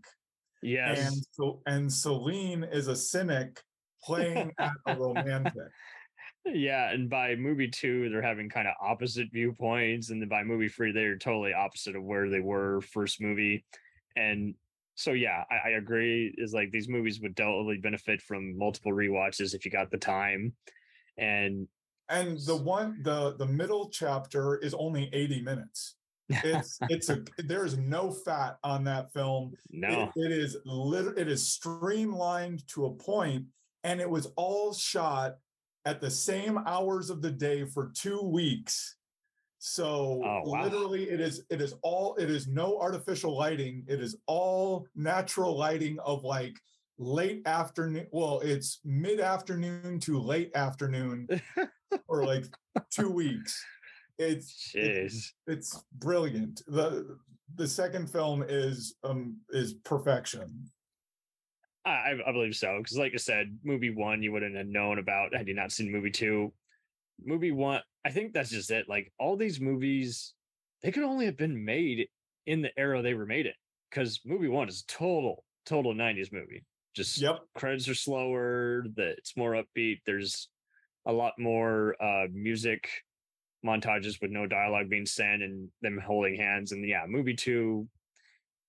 [0.62, 1.08] yes.
[1.08, 3.62] And so and celine is a cynic
[4.04, 5.54] playing a romantic.
[6.46, 10.70] Yeah and by movie two they're having kind of opposite viewpoints and then by movie
[10.70, 13.66] three they're totally opposite of where they were first movie
[14.16, 14.56] and
[14.98, 19.54] so yeah I, I agree is like these movies would definitely benefit from multiple re-watches
[19.54, 20.54] if you got the time
[21.18, 21.68] and
[22.10, 25.96] and the one the the middle chapter is only 80 minutes.
[26.30, 29.54] It's it's a there is no fat on that film.
[29.72, 30.12] No.
[30.16, 33.46] it, it is lit, it is streamlined to a point
[33.84, 35.38] and it was all shot
[35.86, 38.97] at the same hours of the day for two weeks.
[39.60, 40.64] So oh, wow.
[40.64, 43.84] literally it is it is all it is no artificial lighting.
[43.88, 46.56] It is all natural lighting of like
[47.00, 48.08] late afternoon.
[48.12, 51.28] Well, it's mid-afternoon to late afternoon
[52.08, 52.46] or like
[52.92, 53.64] two weeks.
[54.20, 56.62] It's it's, it's brilliant.
[56.68, 57.18] The
[57.56, 60.70] the second film is um is perfection.
[61.86, 65.34] I, I believe so because, like I said, movie one you wouldn't have known about
[65.34, 66.52] had you not seen movie two.
[67.24, 68.88] Movie one, I think that's just it.
[68.88, 70.34] Like all these movies,
[70.82, 72.08] they could only have been made
[72.48, 73.54] in the era they were made in
[73.92, 76.64] because movie one is a total total 90s movie
[76.96, 80.48] just yep credits are slower that it's more upbeat there's
[81.06, 82.90] a lot more uh music
[83.66, 87.88] montages with no dialogue being said and them holding hands and yeah movie two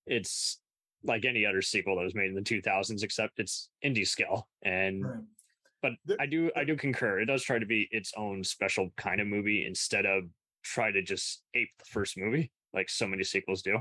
[0.07, 0.61] it's
[1.05, 5.05] like any other sequel that was made in the 2000s except it's indie scale and
[5.05, 5.21] right.
[5.83, 9.21] But i do i do concur it does try to be its own special kind
[9.21, 10.25] of movie instead of
[10.63, 13.79] try to just ape the first movie like so many sequels do.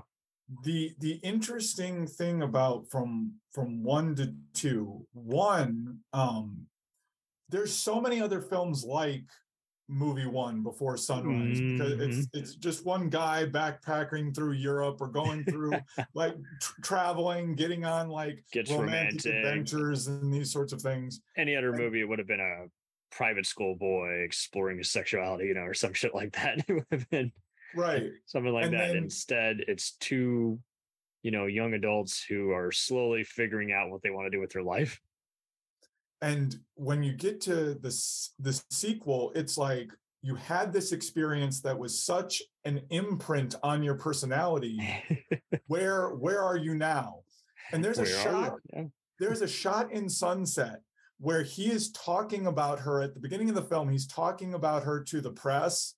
[0.64, 6.68] The the interesting thing about from from one to two one um
[7.50, 9.26] there's so many other films like
[9.90, 11.78] movie one before sunrise mm-hmm.
[11.78, 15.72] because it's it's just one guy backpacking through Europe or going through
[16.14, 21.22] like tr- traveling, getting on like Gets romantic, romantic, adventures and these sorts of things.
[21.38, 22.66] Any other and, movie it would have been a
[23.16, 26.60] private school boy exploring his sexuality, you know, or some shit like that.
[26.68, 27.32] it would have been
[27.76, 28.88] right something like and that.
[28.88, 30.60] Then, Instead, it's two
[31.24, 34.52] you know young adults who are slowly figuring out what they want to do with
[34.52, 35.00] their life
[36.22, 41.78] and when you get to this the sequel it's like you had this experience that
[41.78, 44.78] was such an imprint on your personality.
[45.68, 47.20] Where where are you now?
[47.72, 48.84] And there's where a shot yeah.
[49.20, 50.82] there's a shot in sunset
[51.20, 54.84] where he is talking about her at the beginning of the film he's talking about
[54.84, 55.96] her to the press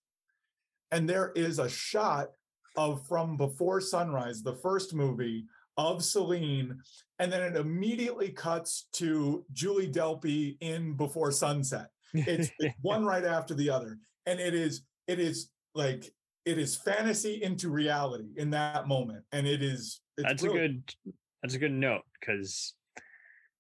[0.92, 2.30] and there is a shot
[2.78, 5.46] of from before sunrise the first movie
[5.80, 6.78] of Celine,
[7.20, 11.88] and then it immediately cuts to Julie Delpy in Before Sunset.
[12.14, 16.12] It's, it's one right after the other, and it is it is like
[16.46, 20.02] it is fantasy into reality in that moment, and it is.
[20.18, 20.94] that's brilliant.
[21.06, 21.16] a good.
[21.42, 22.74] That's a good note because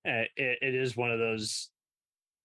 [0.06, 1.70] uh, it, it is one of those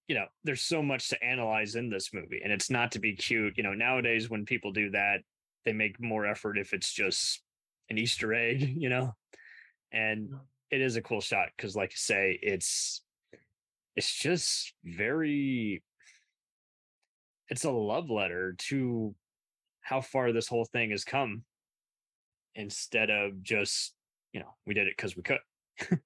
[0.06, 3.16] you know there's so much to analyze in this movie and it's not to be
[3.16, 5.18] cute you know nowadays when people do that
[5.64, 7.42] they make more effort if it's just
[7.90, 9.12] an easter egg you know
[9.94, 10.28] and
[10.70, 13.02] it is a cool shot because like you say it's
[13.96, 15.82] it's just very
[17.48, 19.14] it's a love letter to
[19.80, 21.44] how far this whole thing has come
[22.56, 23.94] instead of just
[24.32, 25.38] you know we did it because we could.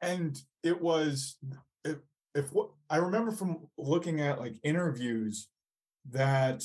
[0.00, 1.38] And it was
[1.82, 1.96] if,
[2.34, 5.48] if what i remember from looking at like interviews
[6.10, 6.62] that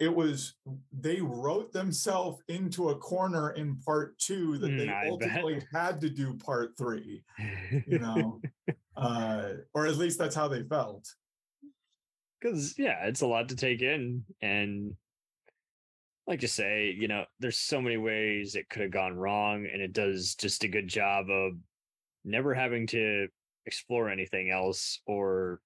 [0.00, 0.54] it was
[0.92, 5.66] they wrote themselves into a corner in part two that they Mm, I ultimately bet.
[5.72, 7.22] had to do part three
[7.86, 8.40] you know
[8.96, 11.06] uh or at least that's how they felt
[12.40, 14.94] because yeah it's a lot to take in and
[16.26, 19.82] like you say you know there's so many ways it could have gone wrong and
[19.82, 21.52] it does just a good job of
[22.24, 23.28] never having to
[23.66, 25.60] explore anything else or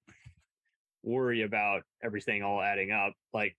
[1.03, 3.55] worry about everything all adding up like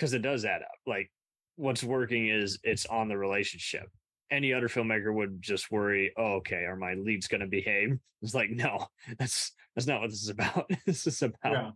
[0.00, 1.10] because it does add up like
[1.56, 3.86] what's working is it's on the relationship
[4.30, 8.34] any other filmmaker would just worry oh, okay are my leads going to behave it's
[8.34, 8.86] like no
[9.18, 11.70] that's that's not what this is about this is about yeah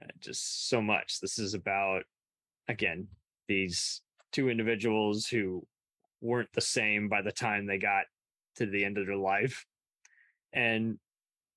[0.00, 1.20] uh, just so much.
[1.20, 2.04] This is about,
[2.68, 3.08] again,
[3.48, 4.00] these
[4.32, 5.66] two individuals who
[6.20, 8.04] weren't the same by the time they got
[8.56, 9.64] to the end of their life.
[10.52, 10.98] And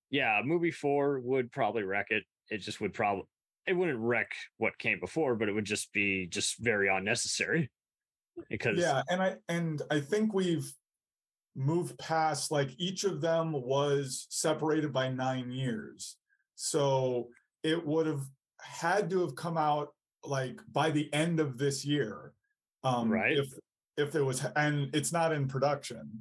[0.10, 2.24] yeah, movie four would probably wreck it.
[2.50, 3.26] It just would probably,
[3.68, 7.70] it wouldn't wreck what came before, but it would just be just very unnecessary.
[8.50, 10.70] Because, yeah and i and i think we've
[11.56, 16.18] moved past like each of them was separated by nine years
[16.56, 17.30] so
[17.64, 18.24] it would have
[18.60, 19.94] had to have come out
[20.26, 22.34] like by the end of this year
[22.84, 23.38] um Right.
[23.38, 23.48] if
[23.96, 26.12] if there was and it's not in production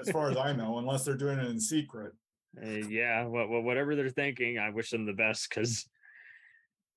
[0.00, 2.14] as far as i know unless they're doing it in secret
[2.56, 5.86] Uh, yeah, wha- wha- whatever they're thinking, I wish them the best because,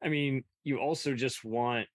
[0.03, 1.87] I mean, you also just want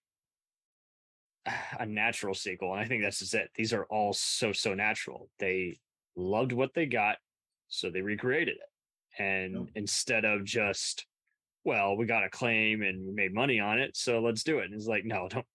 [1.79, 3.49] a natural sequel, and I think that's just it.
[3.55, 5.29] These are all so so natural.
[5.39, 5.79] They
[6.15, 7.17] loved what they got,
[7.67, 9.23] so they recreated it, oh.
[9.23, 9.67] and Yep.
[9.75, 11.05] instead of just,
[11.63, 14.65] well, we got a claim and we made money on it, so let's do it.
[14.65, 15.45] And it's like, no, don't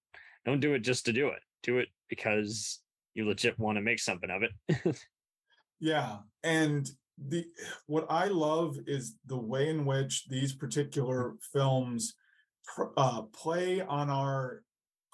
[0.44, 1.40] don't do it just to do it.
[1.62, 2.80] Do it because
[3.14, 4.96] you legit want to make something of it.
[5.82, 6.88] Yeah, and
[7.18, 7.44] the
[7.88, 12.14] what I love is the way in which these particular films
[12.96, 14.62] uh, play on our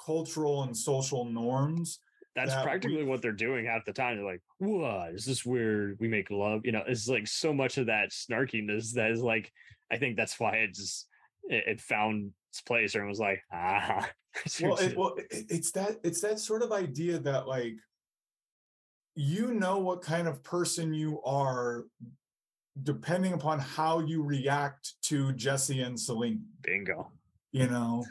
[0.05, 2.01] cultural and social norms.
[2.37, 4.17] that's that we- practically what they're doing half the time.
[4.17, 5.99] They're like, "What is this weird?
[6.01, 9.53] We make love." You know, it's like so much of that snarkiness that is like,
[9.91, 11.09] I think that's why it just
[11.49, 14.09] it, it found its place, or it was like, ah.
[14.63, 17.75] Well, it, well, it, it's that it's that sort of idea that like
[19.17, 21.87] you know what kind of person you are
[22.85, 26.45] depending upon how you react to Jesse and Celine.
[26.63, 27.11] bingo.
[27.53, 28.05] You know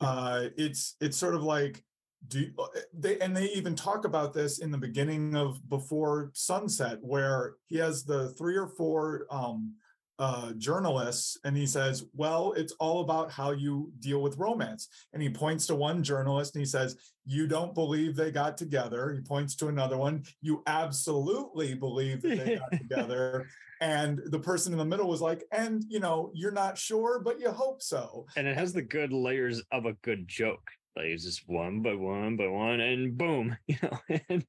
[0.00, 1.82] uh it's it's sort of like
[2.28, 6.98] do uh, they and they even talk about this in the beginning of before sunset
[7.00, 9.74] where he has the three or four um
[10.22, 15.20] uh journalists and he says well it's all about how you deal with romance and
[15.20, 19.20] he points to one journalist and he says you don't believe they got together he
[19.20, 23.46] points to another one you absolutely believe that they got together
[23.80, 27.40] and the person in the middle was like and you know you're not sure but
[27.40, 30.70] you hope so And it has the good layers of a good joke.
[30.96, 33.98] Like it's just one by one by one, and boom, you know.
[34.28, 34.44] And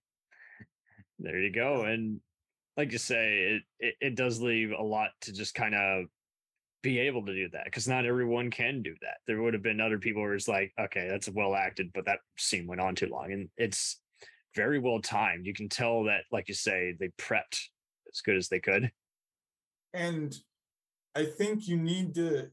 [1.19, 1.83] there you go.
[1.83, 2.19] And
[2.77, 6.05] like you say, it, it it does leave a lot to just kind of
[6.81, 9.17] be able to do that because not everyone can do that.
[9.25, 12.19] There would have been other people where it's like, okay, that's well acted, but that
[12.37, 14.01] scene went on too long, and it's
[14.55, 15.45] very well timed.
[15.45, 17.59] You can tell that, like you say, they prepped
[18.11, 18.91] as good as they could.
[19.93, 20.35] and
[21.15, 22.49] i think you need to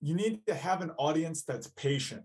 [0.00, 2.24] you need to have an audience that's patient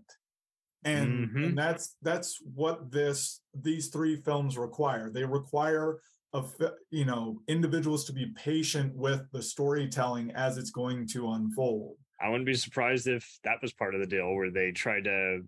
[0.84, 1.46] and, Mhm.
[1.46, 5.98] and that's that's what this these three films require they require
[6.42, 11.96] fi- you know individuals to be patient with the storytelling as it's going to unfold
[12.20, 15.42] I wouldn't be surprised if that was part of the deal where they tried to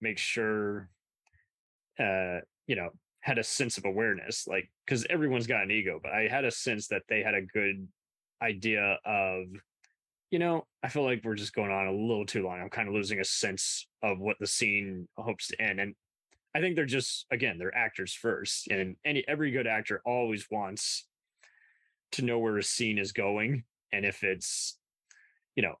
[0.00, 0.88] make sure,
[1.98, 2.90] uh, you know,
[3.20, 6.50] had a sense of awareness, like because everyone's got an ego, but I had a
[6.50, 7.86] sense that they had a good
[8.42, 9.44] idea of,
[10.30, 12.60] you know, I feel like we're just going on a little too long.
[12.60, 15.94] I'm kind of losing a sense of what the scene hopes to end, and
[16.54, 21.06] I think they're just again they're actors first, and any every good actor always wants
[22.12, 24.78] to know where a scene is going, and if it's
[25.56, 25.74] you know,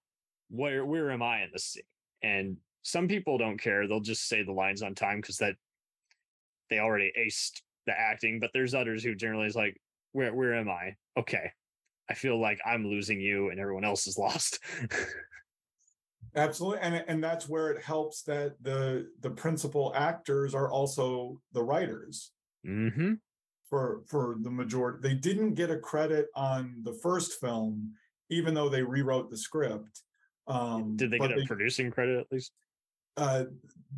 [0.50, 1.82] where where am I in the scene?
[2.22, 5.56] And some people don't care; they'll just say the lines on time because that
[6.68, 8.40] they already aced the acting.
[8.40, 9.80] But there's others who generally is like,
[10.12, 10.96] where where am I?
[11.18, 11.50] Okay,
[12.08, 14.60] I feel like I'm losing you and everyone else is lost.
[16.36, 21.62] Absolutely and and that's where it helps that the the principal actors are also the
[21.62, 22.32] writers
[22.64, 23.14] hmm
[23.68, 24.98] for for the majority.
[25.00, 27.94] They didn't get a credit on the first film,
[28.28, 30.02] even though they rewrote the script.
[30.48, 32.52] Um, Did they get a producing credit at least?
[33.16, 33.44] uh,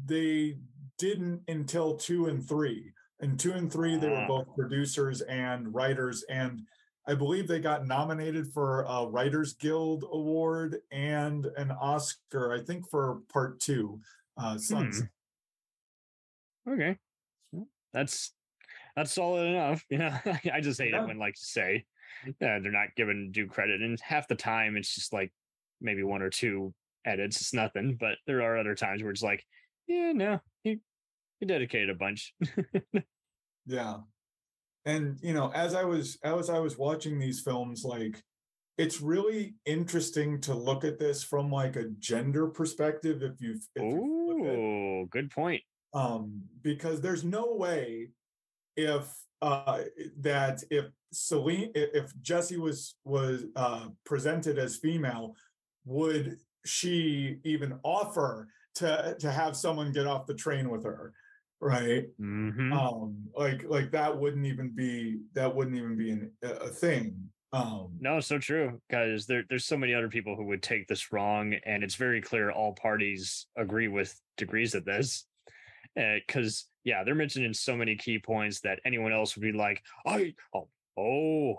[0.05, 0.59] they
[0.99, 2.93] didn't until two and three.
[3.21, 4.27] In two and three, they were Ah.
[4.27, 6.61] both producers and writers, and
[7.07, 12.53] I believe they got nominated for a Writers Guild Award and an Oscar.
[12.53, 14.01] I think for part two.
[14.37, 15.03] Uh, Sons.
[16.69, 16.97] Okay.
[17.93, 18.33] That's
[18.97, 19.85] that's solid enough.
[19.91, 20.17] You know,
[20.53, 21.03] I just hate Yeah.
[21.05, 21.85] it when like you say
[22.27, 22.31] uh,
[22.61, 25.33] they're not given due credit, and half the time it's just like
[25.81, 26.73] maybe one or two
[27.05, 27.41] edits.
[27.41, 29.45] It's nothing, but there are other times where it's like,
[29.89, 30.79] yeah, no, he
[31.41, 32.35] he dedicated a bunch.
[33.65, 33.99] Yeah.
[34.85, 38.23] And you know, as I was as I was watching these films, like
[38.79, 43.23] it's really interesting to look at this from like a gender perspective.
[43.23, 44.59] If you've if you flip it.
[44.59, 45.63] Oh, good point.
[45.95, 48.09] um, because there's no way
[48.77, 49.05] if
[49.43, 49.83] uh,
[50.21, 55.37] that if Celine if Jesse was was uh, presented as female,
[55.85, 61.13] would she even offer to to have someone get off the train with her,
[61.63, 62.07] right?
[62.19, 67.31] hmm Um, like like that wouldn't even be that wouldn't even be an, a thing.
[67.55, 68.81] Um, No, so true.
[68.89, 72.21] Because there, there's so many other people who would take this wrong, and it's very
[72.21, 75.27] clear all parties agree with degrees of this.
[75.95, 80.35] Because yeah, they're mentioning so many key points that anyone else would be like, "I
[80.55, 81.57] oh oh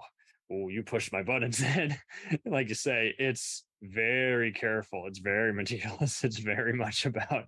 [0.51, 1.97] oh, you pushed my buttons." And
[2.45, 5.05] like you say, it's very careful.
[5.07, 6.23] It's very meticulous.
[6.23, 7.45] It's very much about.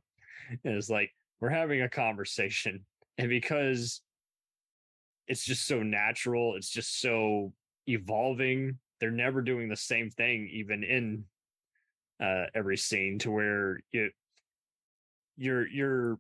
[0.64, 1.12] It's like
[1.42, 2.86] we're having a conversation,
[3.18, 4.02] and because
[5.28, 7.54] it's just so natural, it's just so
[7.88, 8.78] evolving.
[9.00, 11.24] They're never doing the same thing, even in
[12.24, 14.10] uh, every scene, to where you
[15.38, 16.20] you're you're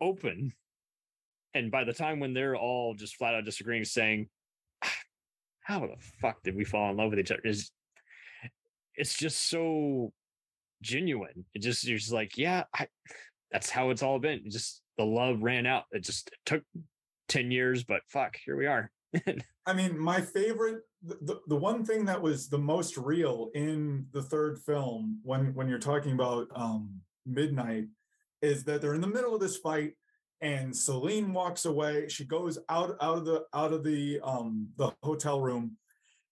[0.00, 0.52] open,
[1.54, 4.28] and by the time when they're all just flat out disagreeing, saying,
[4.84, 4.92] "Ah,
[5.60, 7.70] "How the fuck did we fall in love with each other?" is
[8.96, 10.12] it's just so
[10.82, 11.44] genuine.
[11.54, 12.86] It just you're just like, yeah, I,
[13.54, 14.42] that's how it's all been.
[14.50, 15.84] Just the love ran out.
[15.92, 16.64] It just took
[17.28, 18.90] ten years, but fuck, here we are.
[19.66, 24.06] I mean, my favorite, the, the, the one thing that was the most real in
[24.12, 27.86] the third film, when when you're talking about um, Midnight,
[28.42, 29.92] is that they're in the middle of this fight,
[30.40, 32.08] and Celine walks away.
[32.08, 35.76] She goes out out of the out of the um, the hotel room,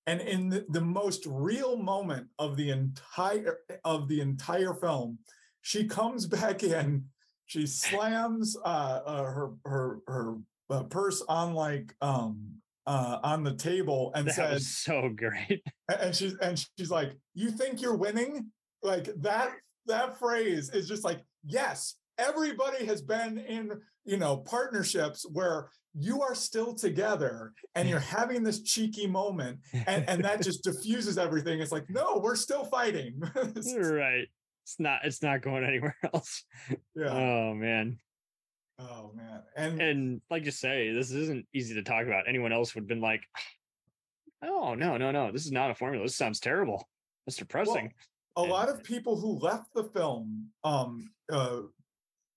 [0.08, 5.20] and in the, the most real moment of the entire of the entire film,
[5.60, 7.04] she comes back in.
[7.53, 10.36] She slams uh, uh, her her her
[10.70, 12.55] uh, purse on like um
[12.86, 15.62] uh on the table and that says so great.
[16.00, 18.46] and she's and she's like you think you're winning
[18.82, 19.50] like that
[19.86, 23.70] that phrase is just like yes everybody has been in
[24.07, 30.09] you know partnerships where you are still together and you're having this cheeky moment and,
[30.09, 33.20] and that just diffuses everything it's like no we're still fighting
[33.62, 34.26] You're right.
[34.64, 35.00] It's not.
[35.04, 36.44] It's not going anywhere else.
[36.94, 37.98] yeah Oh man.
[38.78, 42.28] oh man and And like you say, this isn't easy to talk about.
[42.28, 43.22] Anyone else would have been like,
[44.42, 45.32] "Oh no, no, no!
[45.32, 46.04] This is not a formula.
[46.04, 46.88] This sounds terrible.
[47.26, 47.92] It's depressing."
[48.36, 51.60] a lot of people who left the film um uh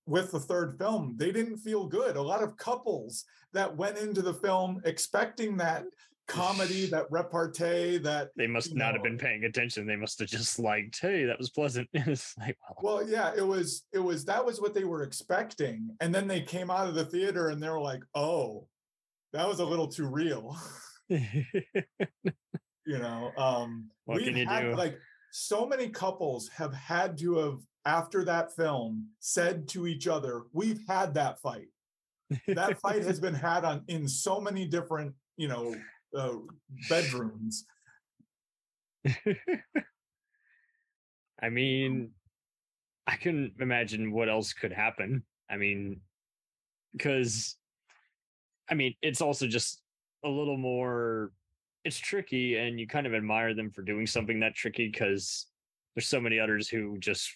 [0.06, 3.24] with the third film they didn't feel good a lot of couples
[3.54, 5.86] that went into the film expecting that
[6.28, 9.86] comedy that repartee that they must not have been paying attention.
[9.86, 13.86] They must have just liked, "Hey, that was pleasant." like, well, well yeah it was
[13.94, 17.06] it was that was what they were expecting and then they came out of the
[17.06, 18.68] theater and they were like oh
[19.34, 20.58] that was a little too real
[21.10, 21.24] you
[22.86, 24.76] know um What you had, do?
[24.76, 24.98] like
[25.32, 30.82] so many couples have had to have after that film said to each other we've
[30.88, 31.68] had that fight
[32.48, 35.76] that fight has been had on in so many different you know
[36.16, 36.36] uh,
[36.90, 37.66] bedrooms
[41.42, 42.12] I mean,
[43.06, 45.24] I can imagine what else could happen.
[45.50, 46.02] I mean,
[46.94, 47.58] because
[48.70, 49.82] I mean, it's also just
[50.24, 51.32] a little more
[51.84, 55.46] it's tricky and you kind of admire them for doing something that tricky because
[55.94, 57.32] there's so many others who just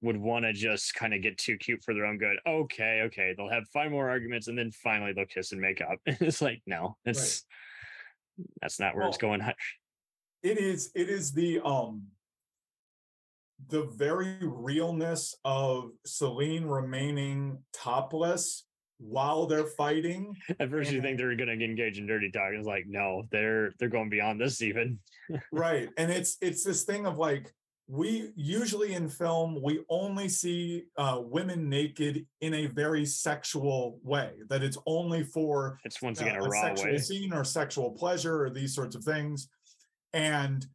[0.00, 2.36] would want to just kind of get too cute for their own good.
[2.46, 5.98] Okay, okay, they'll have five more arguments and then finally they'll kiss and make up.
[6.06, 7.44] it's like, no, it's
[8.60, 9.42] that's not where it's going.
[10.42, 12.04] it is it is the um
[13.68, 18.64] the very realness of Celine remaining topless
[18.98, 22.52] while they're fighting At first, you think they're going to engage in dirty talk.
[22.52, 24.98] It's like, no, they're they're going beyond this even.
[25.52, 27.52] right and it's it's this thing of like
[27.86, 34.32] we usually in film we only see uh, women naked in a very sexual way
[34.48, 36.98] that it's only for it's once again uh, a, a raw sexual way.
[36.98, 39.48] scene or sexual pleasure or these sorts of things.
[40.14, 40.66] And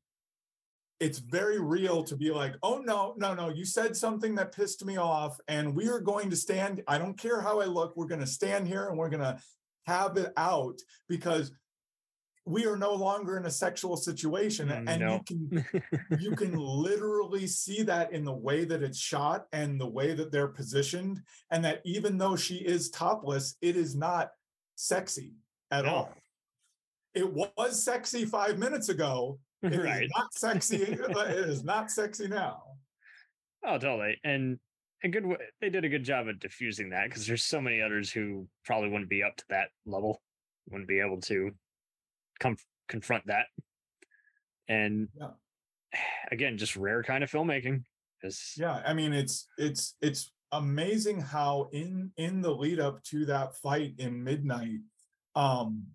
[1.00, 4.86] it's very real to be like oh no no no you said something that pissed
[4.86, 8.06] me off and we are going to stand i don't care how i look we're
[8.06, 9.40] going to stand here and we're going to
[9.88, 11.54] have it out because
[12.50, 15.14] we are no longer in a sexual situation Mm, and no.
[15.14, 15.66] you can
[16.20, 20.32] you can literally see that in the way that it's shot and the way that
[20.32, 21.22] they're positioned
[21.52, 24.32] and that even though she is topless it is not
[24.76, 25.34] sexy
[25.72, 25.92] at No.
[25.92, 26.14] all
[27.14, 32.28] it was sexy five minutes ago It is right not sexy it is not sexy
[32.28, 32.64] now
[33.66, 34.58] oh totally and
[35.04, 37.82] a good way they did a good job of diffusing that because there's so many
[37.82, 40.22] others who probably wouldn't be up to that level
[40.70, 41.52] wouldn't be able to
[42.40, 43.46] come confront that
[44.68, 45.32] and Yeah.
[46.32, 47.84] again just rare kind of filmmaking
[48.58, 53.56] yeah i mean it's it's it's amazing how in in the lead up to that
[53.58, 54.80] fight in midnight
[55.36, 55.86] um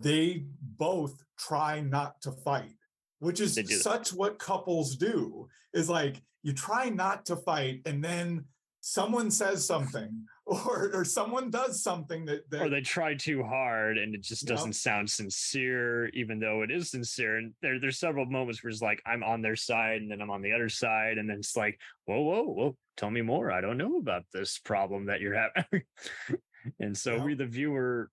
[0.00, 2.72] they both try not to fight
[3.18, 8.44] which is such what couples do is like you try not to fight and then
[8.80, 13.98] someone says something or or someone does something that, that or they try too hard
[13.98, 17.36] and it just doesn't sound sincere even though it is sincere.
[17.38, 20.30] And there, there's several moments where it's like i'm on their side and then i'm
[20.30, 21.18] on the other side.
[21.18, 23.52] And then it's like whoa whoa whoa tell me more.
[23.52, 25.82] I don't know about this problem that you're having.
[26.78, 27.24] And so Yeah.
[27.24, 28.10] we the viewer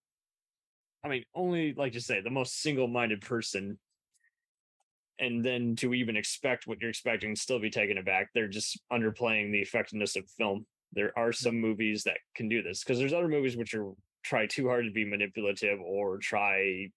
[1.03, 3.79] i mean only like you say the most single-minded person.
[5.19, 9.51] And then to even expect what you're expecting still be taken aback they're just underplaying
[9.51, 13.27] the effectiveness of film there are some movies that can do this because there's other
[13.27, 13.91] movies which are
[14.23, 16.87] try too hard to be manipulative or try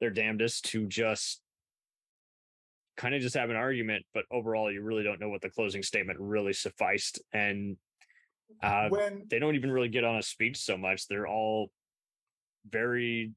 [0.00, 1.40] their damnedest to just
[2.96, 5.82] kind of just have an argument but overall you really don't know what the closing
[5.82, 7.76] statement really sufficed and
[8.62, 11.70] uh when they don't even really get on a speech so much they're all
[12.68, 13.32] very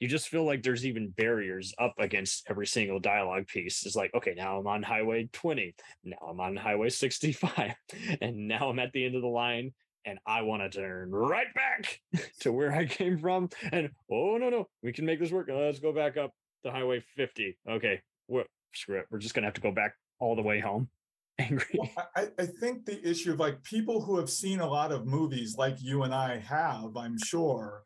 [0.00, 3.86] you just feel like there's even barriers up against every single dialogue piece.
[3.86, 5.74] It's like okay now i'm on highway 20
[6.04, 7.74] now i'm on highway 65
[8.20, 9.72] and now i'm at the end of the line
[10.04, 12.00] and i want to turn right back
[12.40, 15.78] to where i came from and oh no no we can make this work let's
[15.78, 16.32] go back up
[16.64, 20.34] to highway 50 okay we're, screw it we're just gonna have to go back all
[20.36, 20.88] the way home
[21.40, 21.66] angry.
[21.76, 25.04] Well, I- I think the issue of like people who have seen a lot of
[25.04, 27.82] movies like you and I have, I'm sure,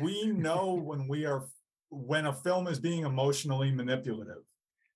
[0.00, 1.44] we know when we are
[1.90, 4.42] when a film is being emotionally manipulative.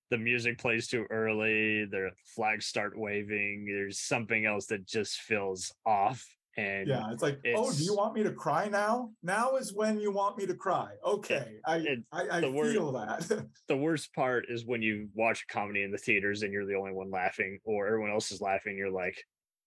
[0.09, 5.71] the music plays too early, the flags start waving, there's something else that just feels
[5.85, 6.25] off.
[6.55, 9.11] And Yeah, it's like, oh, do you want me to cry now?
[9.21, 10.93] Now is when you want me to cry.
[11.05, 13.29] Okay, I it- I, I the word- feel that.
[13.67, 16.73] the worst part is when you watch a comedy in the theaters and you're the
[16.75, 19.23] only one laughing or everyone else is laughing, you're like,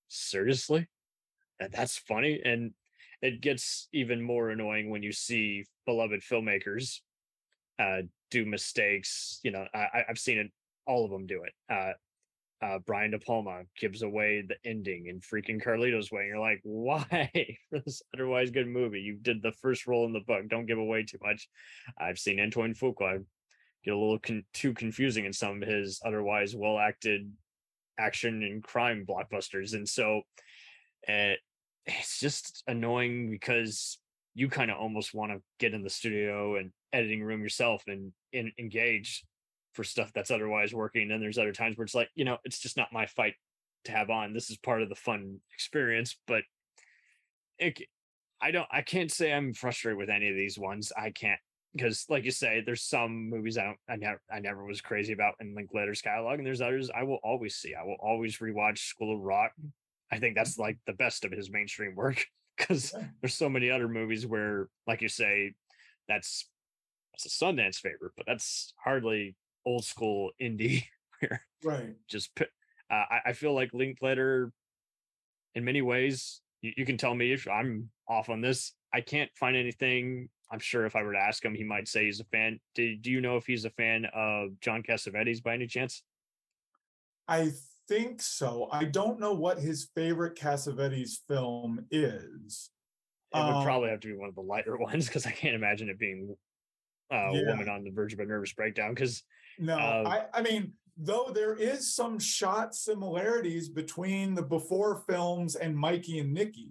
[0.08, 0.88] seriously?
[1.60, 2.40] That that's funny.
[2.44, 2.72] And
[3.22, 7.00] it gets even more annoying when you see beloved filmmakers
[7.78, 9.40] uh do mistakes.
[9.42, 10.50] You know, I I've seen it
[10.86, 11.52] all of them do it.
[11.72, 11.92] Uh
[12.62, 16.22] uh, Brian De Palma gives away the ending in freaking Carlito's Way.
[16.22, 17.30] And you're like, why
[17.70, 19.00] for this otherwise good movie?
[19.00, 20.48] You did the first role in the book.
[20.48, 21.48] Don't give away too much.
[21.98, 23.24] I've seen Antoine Fuqua
[23.84, 27.32] get a little con- too confusing in some of his otherwise well acted
[27.98, 29.74] action and crime blockbusters.
[29.74, 30.22] And so
[31.08, 31.32] uh,
[31.98, 33.98] it's just annoying because
[34.34, 38.12] you kind of almost want to get in the studio and editing room yourself and,
[38.32, 39.24] and engage
[39.72, 41.10] for stuff that's otherwise working.
[41.10, 43.34] And there's other times where it's like, you know, it's just not my fight
[43.84, 44.32] to have on.
[44.32, 46.42] This is part of the fun experience, but
[47.58, 47.80] it,
[48.40, 50.92] I don't, I can't say I'm frustrated with any of these ones.
[50.96, 51.40] I can't
[51.74, 55.12] because, like you say, there's some movies I don't, I never, I never was crazy
[55.12, 57.74] about in Linklater's catalog, and there's others I will always see.
[57.74, 59.52] I will always rewatch School of Rock.
[60.12, 62.24] I think that's like the best of his mainstream work
[62.56, 63.06] because Yeah.
[63.20, 65.52] there's so many other movies where, like you say,
[66.08, 66.48] that's
[67.12, 70.84] that's a Sundance favorite, but that's hardly old school indie.
[71.20, 71.96] Where right.
[72.08, 72.46] just pi-
[72.90, 74.52] uh, I, I feel like Linklater,
[75.54, 78.72] in many ways, you, you can tell me if I'm off on this.
[78.92, 80.28] I can't find anything.
[80.50, 82.58] I'm sure if I were to ask him, he might say he's a fan.
[82.74, 86.02] Do, do you know if he's a fan of John Cassavetes by any chance?
[87.28, 87.52] I
[87.90, 88.68] think so.
[88.70, 92.70] I don't know what his favorite Cassavetes film is.
[93.34, 95.56] It would Um, probably have to be one of the lighter ones because I can't
[95.56, 96.36] imagine it being
[97.12, 97.40] uh, Yeah.
[97.40, 98.94] a woman on the verge of a nervous breakdown.
[98.94, 99.24] Because
[99.58, 105.56] No, Um, I, I mean, though there is some shot similarities between the before films
[105.56, 106.70] and Mikey and Nicky,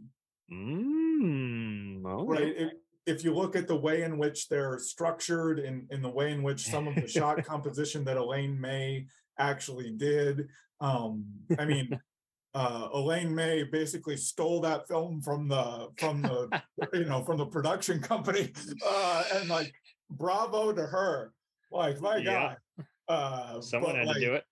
[0.51, 2.32] mm, okay.
[2.43, 2.53] right?
[2.57, 2.72] If,
[3.05, 6.43] if you look at the way in which they're structured and in the way in
[6.43, 9.07] which some of the shot composition that Elaine May
[9.40, 10.48] actually did.
[10.82, 11.26] Um,
[11.58, 12.00] I mean,
[12.54, 16.62] uh, Elaine May basically stole that film from the from the
[16.94, 18.52] you know from the production company,
[18.86, 19.74] uh, and like
[20.12, 21.34] bravo to her.
[21.72, 22.56] Like my Yeah.
[22.78, 24.44] God, uh, Someone had like, to do it.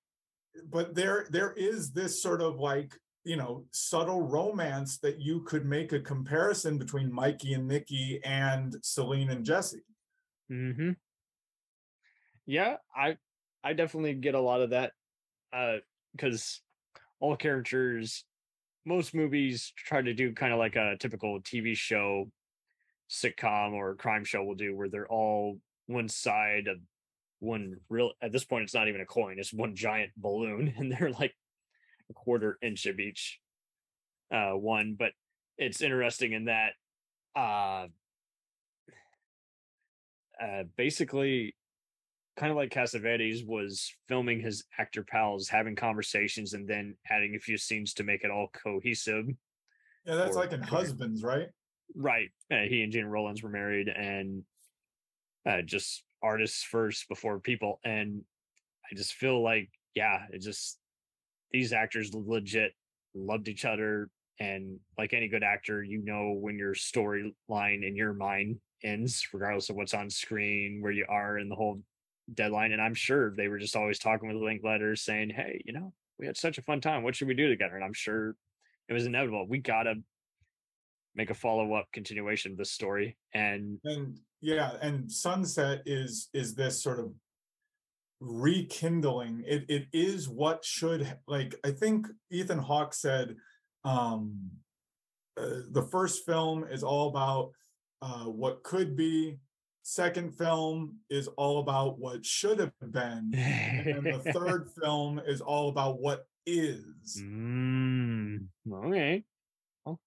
[0.70, 5.66] But there there is this sort of like you know subtle romance that you could
[5.66, 9.84] make a comparison between Mikey and Nicky and Celine and Jesse.
[10.50, 10.92] hmm
[12.46, 13.18] Yeah, I
[13.68, 14.94] I definitely get a lot of that.
[15.52, 15.78] Uh
[16.14, 16.62] because
[17.20, 18.24] all characters
[18.86, 22.32] most movies try to do kind of like a typical TV show
[23.10, 26.78] sitcom or crime show will do where they're all one side of
[27.40, 30.90] one real at this point it's not even a coin, it's one giant balloon and
[30.92, 31.36] they're like
[32.10, 33.40] a quarter inch of each
[34.32, 35.12] uh one, but
[35.58, 36.72] it's interesting in that
[37.36, 37.88] uh
[40.42, 41.56] uh, basically
[42.38, 47.40] kind of like Cassavetes was filming his actor pals having conversations and then adding a
[47.40, 49.28] few scenes to make it all cohesive.
[50.06, 51.50] Yeah, that's Or- like in Husbands, right?
[51.96, 52.30] Right.
[52.52, 54.44] Uh, he and Gena Rowlands were married and
[55.46, 57.80] uh, just artists first before people.
[57.84, 58.22] And
[58.90, 60.80] I just feel like, yeah, it just
[61.52, 62.74] these actors legit
[63.16, 64.10] loved each other.
[64.40, 69.70] And like any good actor, you know when your storyline in your mind ends, regardless
[69.70, 71.82] of what's on screen, where you are in the whole
[72.34, 72.72] deadline.
[72.72, 76.26] And I'm sure they were just always talking with Linklaters saying, Hey, you know, we
[76.26, 77.04] had such a fun time.
[77.04, 77.76] What should we do together?
[77.76, 78.36] And I'm sure
[78.90, 79.48] it was inevitable.
[79.48, 79.96] We gotta
[81.16, 83.18] make a follow-up continuation of this story.
[83.34, 87.12] And and yeah and sunset is is this sort of
[88.20, 93.36] rekindling it it is what should like i think ethan hawke said
[93.84, 94.36] um
[95.40, 97.52] uh, the first film is all about
[98.02, 99.38] uh what could be
[99.88, 105.70] second film is all about what should have been and the third film is all
[105.70, 109.24] about what is Mm, okay.
[109.86, 110.00] Well,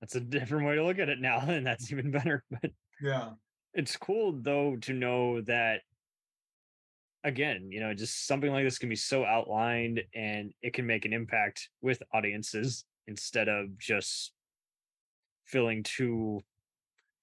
[0.00, 2.44] that's a different way to look at it now, and that's even better.
[2.50, 2.70] But
[3.00, 3.30] yeah
[3.74, 5.80] it's cool though to know that
[7.24, 11.06] again, you know, just something like this can be so outlined and it can make
[11.06, 14.32] an impact with audiences instead of just
[15.46, 16.40] feeling too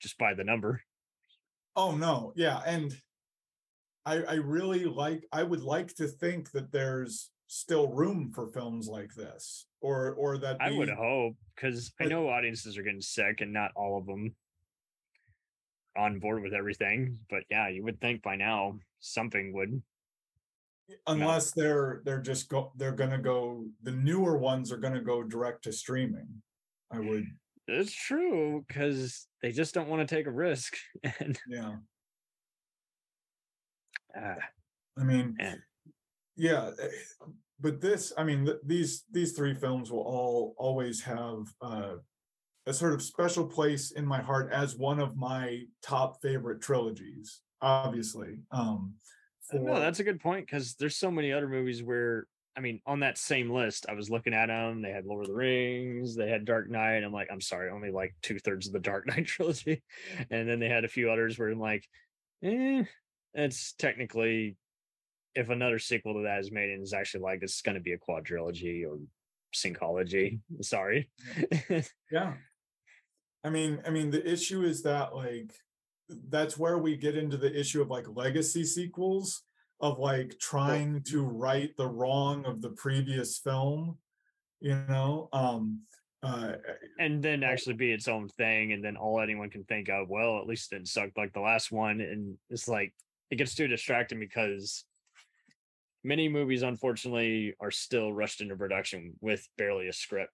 [0.02, 0.82] just by the number.
[1.82, 2.95] Oh no, yeah, and
[4.05, 8.88] I I really like I would like to think that there's still room for films
[8.88, 13.41] like this or or that I would hope because I know audiences are getting sick
[13.41, 14.36] and not all of them
[15.97, 17.17] on board with everything.
[17.32, 19.82] But yeah, you would think by now something would.
[21.07, 25.63] unless they're they're just go they're gonna go the newer ones are gonna go direct
[25.63, 26.43] to streaming.
[26.91, 27.25] I would
[27.68, 30.76] It's true because they just don't want to take a risk.
[31.20, 31.76] And yeah.
[34.18, 34.36] uh,
[34.99, 35.62] I mean, Man.
[36.36, 36.88] yeah, eh,
[37.59, 41.95] but this, I mean, th- these these three films will all always have uh,
[42.66, 47.41] a sort of special place in my heart as one of my top favorite trilogies.
[47.62, 48.95] Obviously, um,
[49.53, 52.26] no, that's a good point because there's so many other movies where
[52.58, 54.82] I mean, on that same list, I was looking at them.
[54.82, 57.04] They had Lord of the Rings, they had Dark Knight.
[57.04, 59.84] I'm like, I'm sorry, only like two thirds of the Dark Knight trilogy,
[60.30, 61.88] and then they had a few others where I'm like,
[62.43, 62.84] eh,
[63.34, 64.58] it's technically
[65.34, 67.93] if another sequel to that is made and is actually like it's going to be
[67.93, 68.99] a quadrilogy or
[69.56, 70.39] syncology.
[70.62, 71.10] Sorry.
[72.12, 72.34] yeah.
[73.43, 75.54] I mean, I mean, the issue is that like
[76.30, 79.43] that's where we get into the issue of like legacy sequels
[79.82, 83.97] of like trying to right the wrong of the previous film
[84.59, 85.82] you know um
[86.23, 86.53] uh
[86.99, 90.38] and then actually be its own thing and then all anyone can think of well
[90.38, 92.93] at least it didn't suck like the last one and it's like
[93.32, 94.86] it gets too distracting because
[96.03, 100.32] many movies unfortunately are still rushed into production with barely a script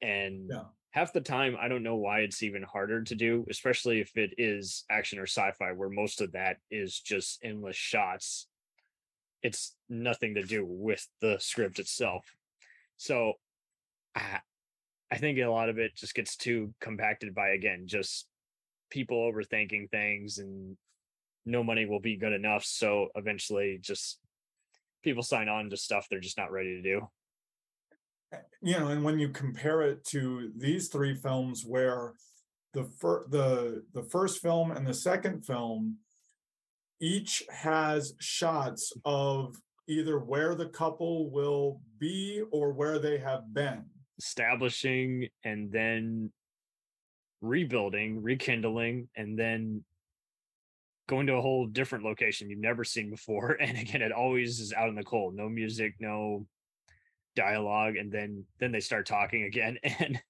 [0.00, 0.64] and Yeah.
[0.90, 4.34] half the time i don't know why it's even harder to do especially if it
[4.38, 8.48] is action or sci-fi where most of that is just endless shots
[9.46, 12.34] it's nothing to do with the script itself.
[12.96, 13.34] So
[14.16, 14.40] I,
[15.08, 18.26] I think a lot of it just gets too compacted by again just
[18.90, 20.76] people overthinking things and
[21.44, 22.64] no money will be good enough.
[22.64, 24.18] So eventually just
[25.04, 27.08] people sign on to stuff they're just not ready to do.
[28.32, 32.14] Eh, you know and when you compare it to these three films where
[32.72, 35.98] the fir- the the first film and the second film
[37.00, 39.56] each has shots of
[39.88, 43.84] either where the couple will be or where they have been.
[44.18, 46.32] Establishing and then
[47.42, 49.84] rebuilding rekindling and then
[51.08, 53.52] going to a whole different location you've never seen before.
[53.60, 55.34] And again it always is out in the cold.
[55.34, 56.46] No music no
[57.34, 59.78] dialogue and then then they start talking again.
[59.98, 60.22] And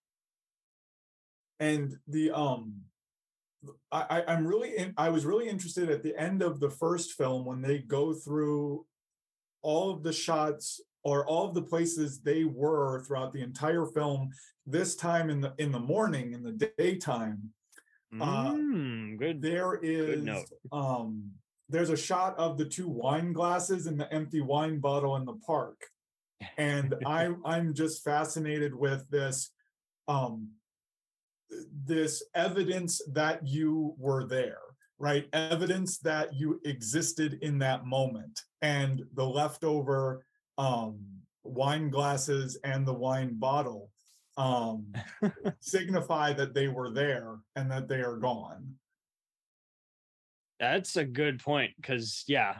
[1.58, 2.74] and the um
[3.92, 7.44] I, I'm really in, I was really interested at the end of the first film
[7.44, 8.84] when they go through
[9.62, 14.30] all of the shots or all of the places they were throughout the entire film.
[14.66, 17.50] This time in the in the morning in the daytime,
[18.12, 19.40] mm, uh, good.
[19.40, 21.30] There is good um
[21.68, 25.34] there's a shot of the two wine glasses and the empty wine bottle in the
[25.34, 25.80] park,
[26.56, 29.50] and I I'm just fascinated with this
[30.08, 30.50] um
[31.84, 34.58] this evidence that you were there
[34.98, 35.26] right?
[35.32, 40.24] Evidence that you existed in that moment and the leftover
[40.58, 40.98] um
[41.44, 43.90] wine glasses and the wine bottle
[44.36, 44.92] um
[45.60, 48.74] signify that they were there and that they are gone.
[50.58, 52.56] That's a good point because yeah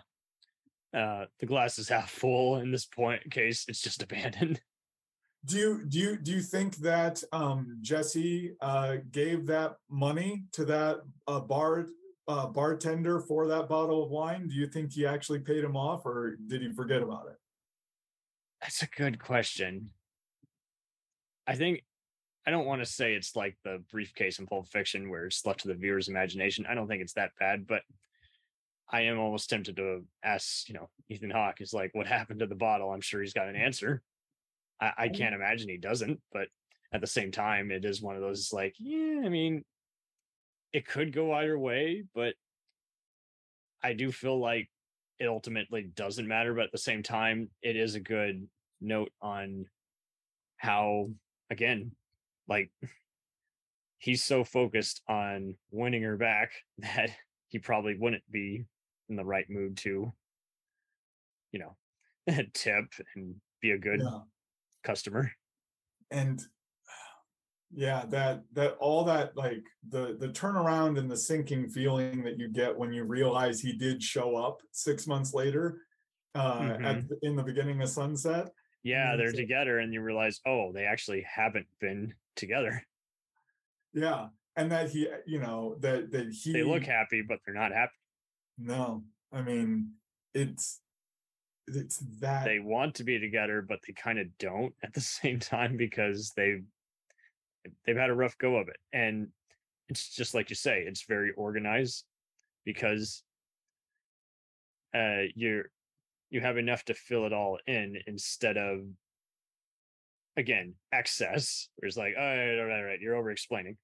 [0.95, 4.61] uh the glass is half full in this point case it's just abandoned
[5.47, 10.64] do you do you do you think that um, Jesse uh, gave that money to
[10.64, 11.86] that uh, bar
[12.28, 14.49] uh, bartender for that bottle of wine?
[14.49, 17.36] Do you think he actually paid him off, or did he forget about it?
[18.61, 19.90] That's a good question.
[21.47, 21.84] I think
[22.44, 25.61] I don't want to say it's like the briefcase in Pulp Fiction where it's left
[25.61, 26.66] to the viewer's imagination.
[26.68, 27.82] I don't think it's that bad, but
[28.90, 32.47] I am almost tempted to ask, you know, Ethan Hawke is like, what happened to
[32.47, 32.90] the bottle?
[32.90, 34.03] I'm sure he's got an answer.
[34.81, 35.16] I, I mm-hmm.
[35.16, 36.49] can't imagine he doesn't, but
[36.93, 39.64] at the same time, it is one of those like, yeah, I mean,
[40.72, 42.35] it could go either way, but
[43.83, 44.68] I do feel like
[45.18, 46.55] it ultimately doesn't matter.
[46.55, 48.47] But at the same time, it is a good
[48.81, 49.66] note on
[50.59, 51.11] how,
[51.51, 51.93] again,
[52.49, 52.70] like
[53.99, 57.11] he's so focused on winning her back that
[57.49, 58.64] he probably wouldn't be
[59.09, 60.12] in the right mood to,
[61.53, 61.77] you know,
[62.55, 64.20] tip and be a good yeah
[64.87, 65.30] customer.
[66.11, 66.41] And
[67.74, 72.49] yeah, that that all that like the the turnaround and the sinking feeling that you
[72.49, 75.80] get when you realize he did show up six months later
[76.37, 76.84] uh mm-hmm.
[76.84, 78.49] at in the beginning of sunset
[78.82, 82.82] yeah they're together and you realize oh they actually haven't been together
[83.95, 84.26] yeah
[84.57, 87.93] and that he you know that that he they look happy but they're not happy
[88.59, 89.91] no i mean
[90.34, 90.80] it's
[91.69, 95.39] it's that they want to be together but they kind of don't at the same
[95.39, 96.64] time because they've
[97.85, 98.77] they've had a rough go of it.
[98.93, 99.29] And
[99.89, 102.05] it's just like you say it's very organized
[102.64, 103.23] because
[104.95, 105.67] uh you're
[106.31, 108.81] you have enough to fill it all in instead of
[110.37, 113.77] again excess where it's like all right all right, all right you're over explaining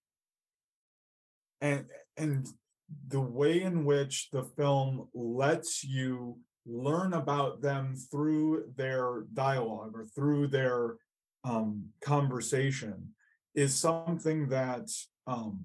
[1.61, 1.85] and
[2.17, 2.49] and
[3.09, 10.07] the way in which the film lets you learn about them through their dialogue or
[10.07, 10.97] through their
[11.45, 13.09] um, conversation
[13.55, 14.89] is something that
[15.27, 15.61] um,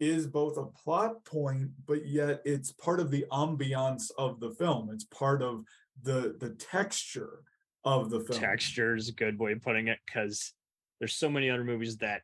[0.00, 4.90] is both a plot point, but yet it's part of the ambiance of the film.
[4.92, 5.64] It's part of
[6.02, 7.42] the the texture
[7.84, 8.40] of the film.
[8.40, 10.52] Texture is a good way of putting it because
[10.98, 12.22] there's so many other movies that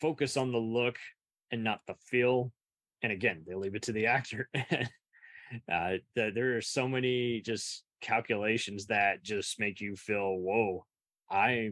[0.00, 0.96] focus on the look
[1.50, 2.52] and not the feel.
[3.02, 4.48] And again, they leave it to the actor.
[5.72, 10.84] uh, the, there are so many just calculations that just make you feel, whoa,
[11.30, 11.70] I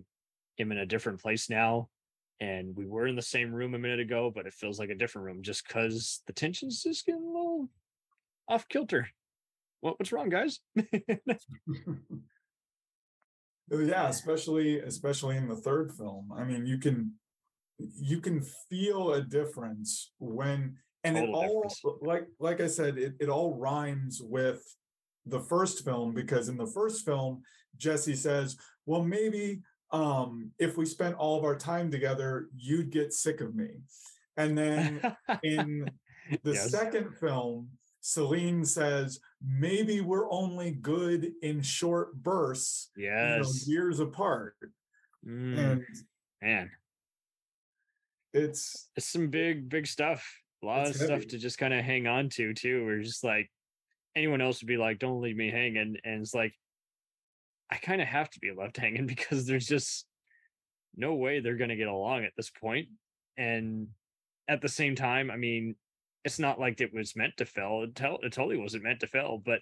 [0.58, 1.88] am in a different place now.
[2.40, 4.94] And we were in the same room a minute ago, but it feels like a
[4.94, 7.70] different room just because the tension's just getting a little
[8.48, 9.08] off kilter.
[9.80, 10.60] What, what's wrong, guys?
[13.70, 16.32] yeah, especially especially in the third film.
[16.36, 17.12] I mean, you can
[18.00, 21.82] you can feel a difference when and it all difference.
[22.02, 24.62] like like i said it, it all rhymes with
[25.26, 27.42] the first film because in the first film
[27.76, 29.61] jesse says well maybe
[29.94, 33.68] um if we spent all of our time together you'd get sick of me.
[34.36, 35.00] And then
[35.44, 35.88] in
[36.42, 36.70] the yes.
[36.70, 37.68] second film
[38.00, 44.57] celine says maybe we're only good in short bursts yes you know, years apart.
[45.26, 45.84] Mm, and
[46.42, 46.70] man.
[48.32, 50.26] It's it's some big big stuff
[50.64, 51.20] a lot it's of heavy.
[51.20, 52.84] stuff to just kind of hang on to too.
[52.84, 53.50] We're just like
[54.16, 56.54] anyone else would be like, "Don't leave me hanging," and it's like
[57.70, 60.06] I kind of have to be left hanging because there's just
[60.96, 62.88] no way they're going to get along at this point.
[63.36, 63.88] And
[64.48, 65.74] at the same time, I mean,
[66.24, 67.82] it's not like it was meant to fail.
[67.82, 69.60] It, it totally wasn't meant to fail, but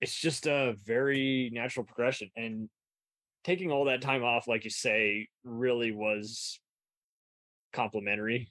[0.00, 2.30] it's just a very natural progression.
[2.36, 2.68] And
[3.44, 6.60] taking all that time off, like you say, really was
[7.72, 8.48] complimentary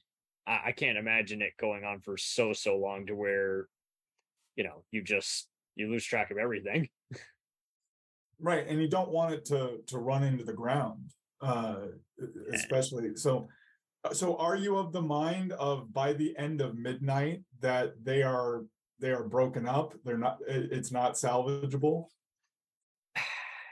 [0.51, 3.67] I, I can't imagine it going on for so so long to where,
[4.55, 6.89] you know, you just you lose track of everything.
[8.43, 11.75] right and you don't want it to to run into the ground uh
[12.53, 13.47] especially so
[14.13, 18.63] so are you of the mind of by the end of midnight that they are
[18.99, 22.05] they are broken up they're not it's not salvageable?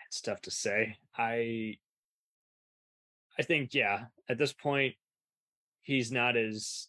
[0.07, 0.97] It's tough to say.
[1.17, 1.77] I
[3.37, 4.95] i think yeah at this point
[5.81, 6.87] he's not as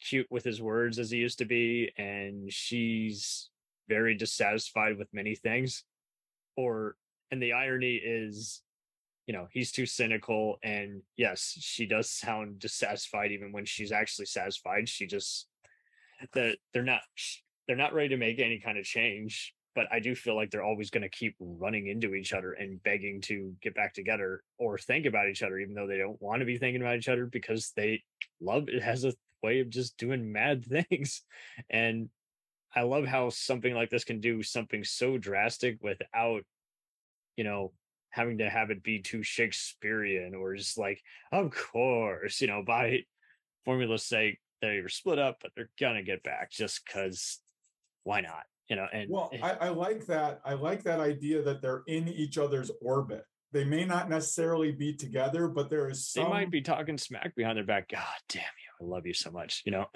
[0.00, 3.50] cute with his words as he used to be and she's
[3.88, 5.84] very dissatisfied with many things.
[6.56, 6.96] Or
[7.30, 8.62] and the irony is
[9.26, 14.26] you know he's too cynical and yes she does sound dissatisfied even when she's actually
[14.26, 14.88] satisfied.
[14.88, 15.46] She just
[16.34, 17.00] that they're not
[17.66, 20.64] they're not ready to make any kind of change but i do feel like they're
[20.64, 24.76] always going to keep running into each other and begging to get back together or
[24.76, 27.26] think about each other even though they don't want to be thinking about each other
[27.26, 28.02] because they
[28.40, 29.12] love it has a
[29.42, 31.22] way of just doing mad things
[31.70, 32.08] and
[32.74, 36.42] i love how something like this can do something so drastic without
[37.38, 37.72] you know,
[38.10, 41.00] having to have it be too Shakespearean or just like,
[41.30, 43.04] of course, you know, by
[43.64, 47.38] formula's sake, they're split up, but they're gonna get back just because
[48.02, 48.42] why not?
[48.68, 50.40] You know, and well, I, I like that.
[50.44, 53.24] I like that idea that they're in each other's orbit.
[53.52, 56.24] They may not necessarily be together, but there is some...
[56.24, 57.88] They might be talking smack behind their back.
[57.88, 58.86] God damn you.
[58.86, 59.86] I love you so much, you know?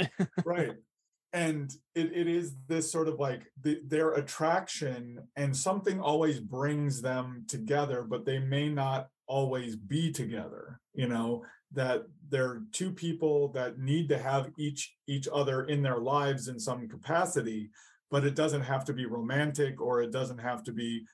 [0.46, 0.72] right
[1.32, 7.00] and it, it is this sort of like the, their attraction and something always brings
[7.00, 11.42] them together but they may not always be together you know
[11.72, 16.58] that they're two people that need to have each each other in their lives in
[16.58, 17.70] some capacity
[18.12, 21.04] but it doesn't have to be romantic or it doesn't have to be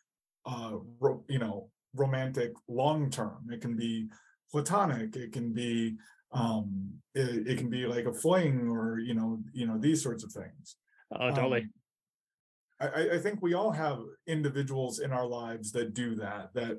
[0.44, 3.46] uh ro- you know romantic long term.
[3.50, 4.08] It can be
[4.50, 5.16] platonic.
[5.16, 5.96] It can be
[6.32, 10.24] um it, it, can be like a fling or you know you know these sorts
[10.24, 10.76] of things.
[11.12, 11.62] Oh totally.
[11.62, 11.70] Um,
[12.80, 16.78] I, I think we all have individuals in our lives that do that that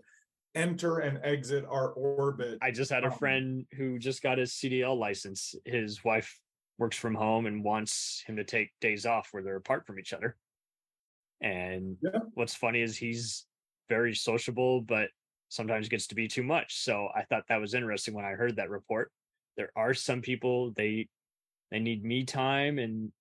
[0.55, 4.51] enter and exit our orbit i just had a um, friend who just got his
[4.53, 5.55] cdl license.
[5.63, 6.39] His wife
[6.80, 10.13] works from home and wants him to take days off where they're apart from each
[10.13, 10.36] other.
[11.41, 12.21] And yeah.
[12.34, 13.45] what's funny is he's
[13.88, 15.09] very sociable but
[15.49, 16.77] sometimes gets to be too much.
[16.84, 19.11] So i thought that was interesting when i heard that report.
[19.57, 21.07] There are some people they
[21.69, 23.11] they need me time and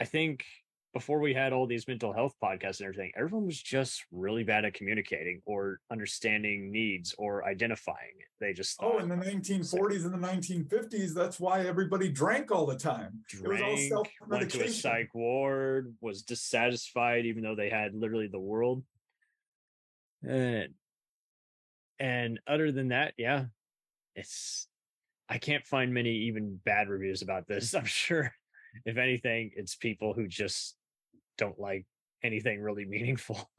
[0.00, 0.44] i think
[0.92, 4.64] before we had all these mental health podcasts and everything everyone was just really bad
[4.64, 8.26] at communicating or understanding needs or identifying it.
[8.40, 12.76] They just oh in the 1940s and the 1950s that's why everybody drank all the
[12.76, 13.20] time.
[13.28, 13.90] Drank,
[14.26, 18.82] went to a psych ward was dissatisfied even though they had literally the world.
[20.26, 20.74] And
[21.98, 23.46] and other than that yeah
[24.16, 24.68] it's
[25.30, 27.74] I can't find many even bad reviews about this.
[27.76, 28.32] I'm sure,
[28.84, 30.76] if anything, it's people who just
[31.40, 31.86] don't like
[32.22, 33.50] anything really meaningful.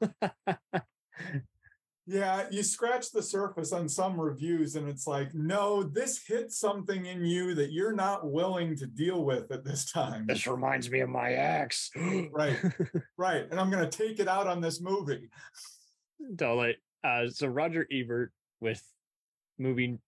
[2.06, 7.06] yeah, you scratch the surface on some reviews, and it's like, no, this hits something
[7.06, 10.26] in you that you're not willing to deal with at this time.
[10.26, 11.90] This reminds me of my ex.
[12.32, 12.56] right,
[13.18, 13.46] right.
[13.50, 15.28] And I'm going to take it out on this movie.
[16.38, 16.76] Totally.
[17.04, 18.82] Uh, so Roger Ebert with
[19.58, 19.98] movie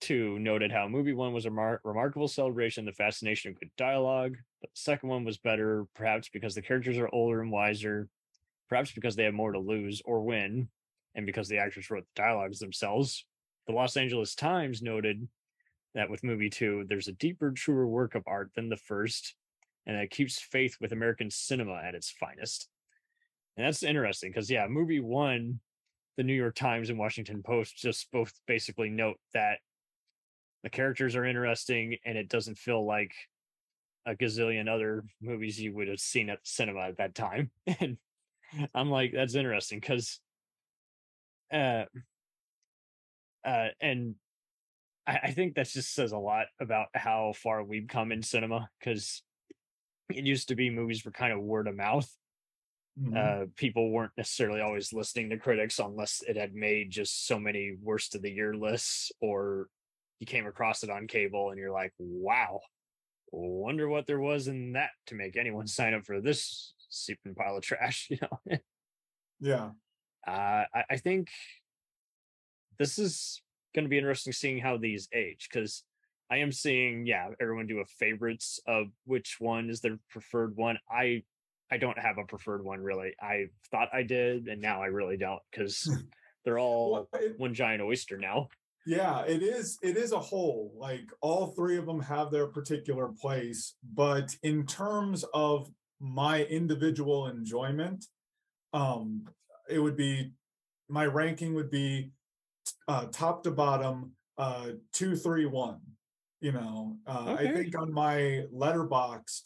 [0.00, 3.70] two noted how movie one was a mar- remarkable celebration of the fascination of good
[3.76, 8.08] dialogue, but the second one was better, perhaps because the characters are older and wiser,
[8.68, 10.68] perhaps because they have more to lose or win,
[11.16, 13.26] and because the actors wrote the dialogues themselves.
[13.66, 15.28] The Los Angeles Times noted
[15.94, 19.34] that with movie two, there's a deeper, truer work of art than the first,
[19.84, 22.68] and that keeps faith with American cinema at its finest.
[23.56, 25.58] And that's interesting because, yeah, movie one,
[26.16, 29.58] the New York Times and Washington Post just both basically note that
[30.62, 33.12] the characters are interesting and it doesn't feel like
[34.06, 37.50] a gazillion other movies you would have seen at the cinema at that time.
[37.80, 37.98] And
[38.74, 40.20] i'm like that's interesting because
[41.52, 41.84] uh
[43.46, 44.14] uh and
[45.06, 48.68] I, I think that just says a lot about how far we've come in cinema
[48.78, 49.22] because
[50.10, 52.10] it used to be movies were kind of word of mouth.
[53.00, 53.16] Mm-hmm.
[53.16, 57.74] Uh, people weren't necessarily always listening to critics unless it had made just so many
[57.82, 59.68] worst of the year lists or
[60.20, 62.60] you came across it on cable and you're like, wow,
[63.32, 67.56] wonder what there was in that to make anyone sign up for this seeping pile
[67.56, 68.58] of trash, you know?
[69.40, 69.70] yeah.
[70.26, 71.28] Uh, I, I think
[72.78, 73.42] this is
[73.74, 75.82] going to be interesting seeing how these age because
[76.30, 80.78] I am seeing, yeah, everyone do a favorites of which one is their preferred one.
[80.90, 81.24] I
[81.70, 83.14] I don't have a preferred one really.
[83.20, 85.90] I thought I did, and now I really don't because
[86.44, 88.48] they're all well, it, one giant oyster now
[88.86, 93.08] yeah it is it is a whole like all three of them have their particular
[93.20, 95.70] place but in terms of
[96.00, 98.04] my individual enjoyment
[98.72, 99.24] um
[99.68, 100.32] it would be
[100.88, 102.10] my ranking would be
[102.88, 105.78] uh top to bottom uh two three one
[106.40, 109.42] you know uh i think on my Letterboxd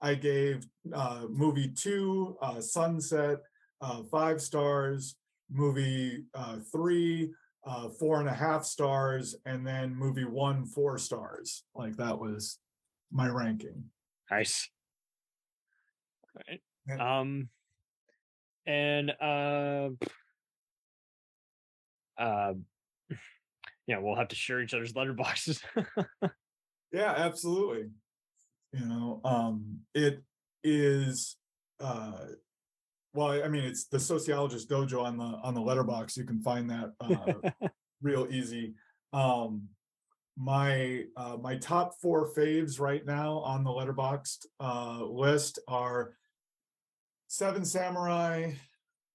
[0.00, 3.38] i gave uh movie two uh sunset
[3.82, 5.16] uh five stars
[5.50, 7.30] movie uh three
[7.68, 12.58] uh four and a half stars and then movie one four stars like that was
[13.12, 13.84] my ranking
[14.30, 14.68] Nice.
[16.36, 16.60] Right.
[16.86, 17.20] Yeah.
[17.20, 17.48] Um,
[18.66, 19.88] and uh,
[22.18, 22.52] uh,
[23.86, 25.62] yeah, we'll have to share each other's letterboxes.
[26.92, 27.90] yeah absolutely
[28.72, 30.22] you know um it
[30.64, 31.36] is
[31.80, 32.24] uh
[33.18, 36.70] well i mean it's the sociologist dojo on the on the letterbox you can find
[36.70, 37.68] that uh
[38.02, 38.74] real easy
[39.12, 39.62] um
[40.36, 46.14] my uh my top four faves right now on the Letterboxd uh list are
[47.26, 48.52] seven samurai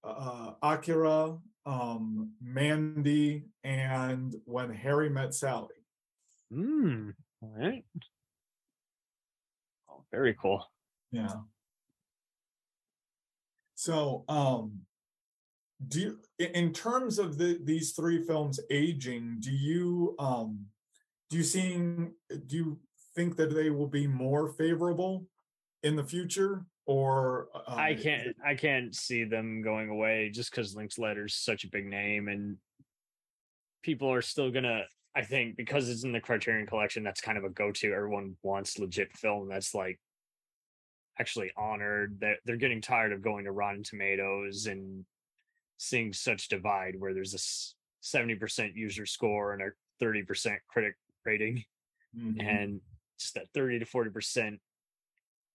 [0.03, 5.75] uh akira um mandy and when harry met sally
[6.53, 7.09] Hmm.
[7.41, 7.83] All right.
[9.89, 10.63] Oh, very cool.
[11.11, 11.33] Yeah.
[13.83, 14.79] So, um,
[15.89, 20.67] do you, in terms of the these three films aging, do you um,
[21.29, 22.13] do you seeing
[22.47, 22.79] do you
[23.13, 25.25] think that they will be more favorable
[25.83, 28.33] in the future, or uh, I can't.
[28.45, 32.55] I can't see them going away just because Linklater's such a big name, and
[33.83, 34.83] people are still gonna.
[35.13, 37.93] I think because it's in the Criterion Collection, that's kind of a go-to.
[37.93, 39.99] Everyone wants legit film that's like
[41.19, 42.19] actually honored.
[42.21, 45.05] That they're getting tired of going to Rotten Tomatoes and
[45.77, 47.43] seeing such divide where there's a
[48.01, 50.95] seventy percent user score and a thirty percent critic
[51.25, 51.63] rating
[52.15, 52.39] Mhm.
[52.43, 52.81] and
[53.17, 54.59] just that 30 to 40 percent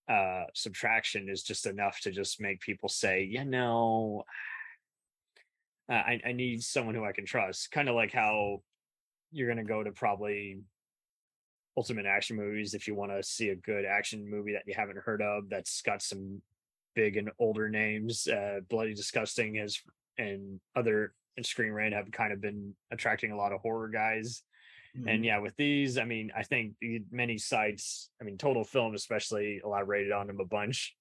[0.09, 4.25] uh subtraction is just enough to just make people say you know
[5.89, 8.63] uh, I, I need someone who i can trust kind of like how
[9.31, 10.63] you're going to go to probably
[11.79, 14.99] ultimate action movies if you want to see a good action movie that you haven't
[14.99, 16.43] heard of that's got some
[16.97, 19.81] big and older names uh bloody disgusting has
[20.19, 24.43] and other and Screen Rant have kind of been attracting a lot of horror guys
[25.07, 25.25] and Mhm.
[25.27, 26.75] yeah, with these, I mean, I think
[27.13, 30.97] many sites, I mean, Total Film especially elaborated on them a bunch.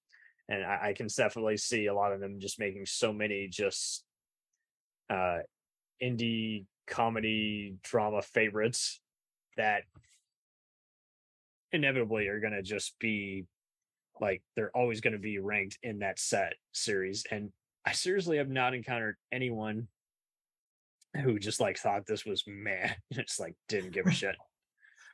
[0.48, 4.04] And I, I can definitely see a lot of them just making so many just
[5.10, 5.38] uh
[6.00, 9.00] indie comedy drama favorites
[9.56, 9.82] that
[11.72, 13.46] inevitably are gonna just be
[14.20, 17.24] like they're always gonna be ranked in that set series.
[17.30, 17.50] And
[17.86, 19.88] I seriously have not encountered anyone
[21.22, 24.36] who just like thought this was meh, just like didn't give a shit.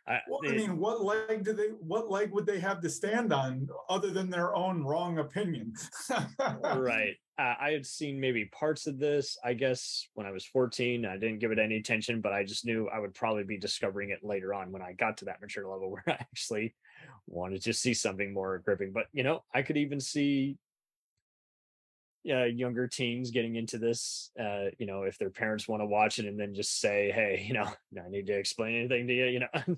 [0.07, 1.69] I, Well, I mean, what leg do they?
[1.81, 5.73] What leg would they have to stand on other than their own wrong opinion?
[6.77, 7.17] right.
[7.37, 11.05] Uh, I had seen maybe parts of this, I guess, when I was 14.
[11.05, 14.11] I didn't give it any attention, but I just knew I would probably be discovering
[14.11, 16.75] it later on when I got to that mature level where I actually
[17.27, 18.93] wanted to see something more gripping.
[18.93, 20.59] But, you know, I could even see
[22.31, 26.21] uh, younger teens getting into this, uh, you know, if their parents want to watch
[26.21, 27.65] it and then just say, hey, you know,
[28.05, 29.77] I need to explain anything to you, you know.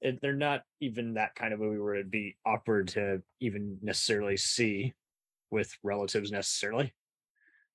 [0.22, 4.94] They're not even that kind of movie where it'd be awkward to even necessarily see
[5.52, 6.92] with relatives necessarily.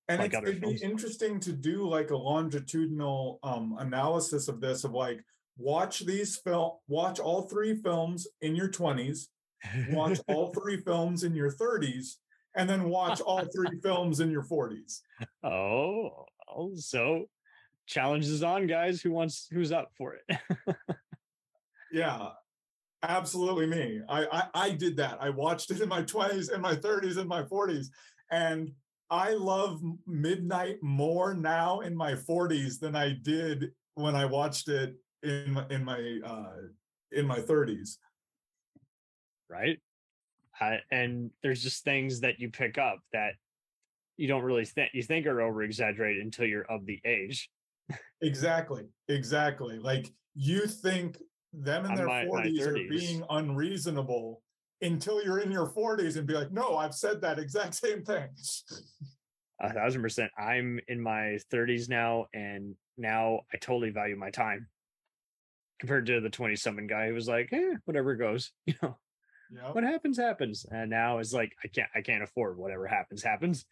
[0.09, 0.81] and like it'd films.
[0.81, 5.23] be interesting to do like a longitudinal um analysis of this of like
[5.57, 9.27] watch these film watch all three films in your 20s
[9.91, 12.15] watch all three films in your 30s
[12.55, 15.01] and then watch all three films in your 40s
[15.43, 17.25] oh, oh, so
[17.87, 19.01] challenge is on, guys.
[19.01, 19.47] Who wants?
[19.51, 20.37] Who's up for it?
[21.91, 22.29] yeah
[23.03, 26.75] absolutely me I, I i did that i watched it in my 20s and my
[26.75, 27.87] 30s and my 40s
[28.31, 28.71] and
[29.09, 34.95] i love midnight more now in my 40s than i did when i watched it
[35.23, 36.55] in my in my uh
[37.11, 37.97] in my 30s
[39.49, 39.79] right?
[40.59, 43.33] Uh, and there's just things that you pick up that
[44.17, 47.49] you don't really think you think are over exaggerated until you're of the age.
[48.21, 51.17] exactly exactly like you think
[51.53, 54.41] them in their my- my 40s are being unreasonable
[54.81, 58.27] until you're in your 40s and be like no i've said that exact same thing
[59.59, 60.31] A thousand percent.
[60.37, 64.67] I'm in my 30s now, and now I totally value my time
[65.79, 68.97] compared to the 20 something guy who was like, eh, whatever goes, you know.
[69.55, 69.75] Yep.
[69.75, 73.65] what happens happens and now it's like i can't i can't afford whatever happens happens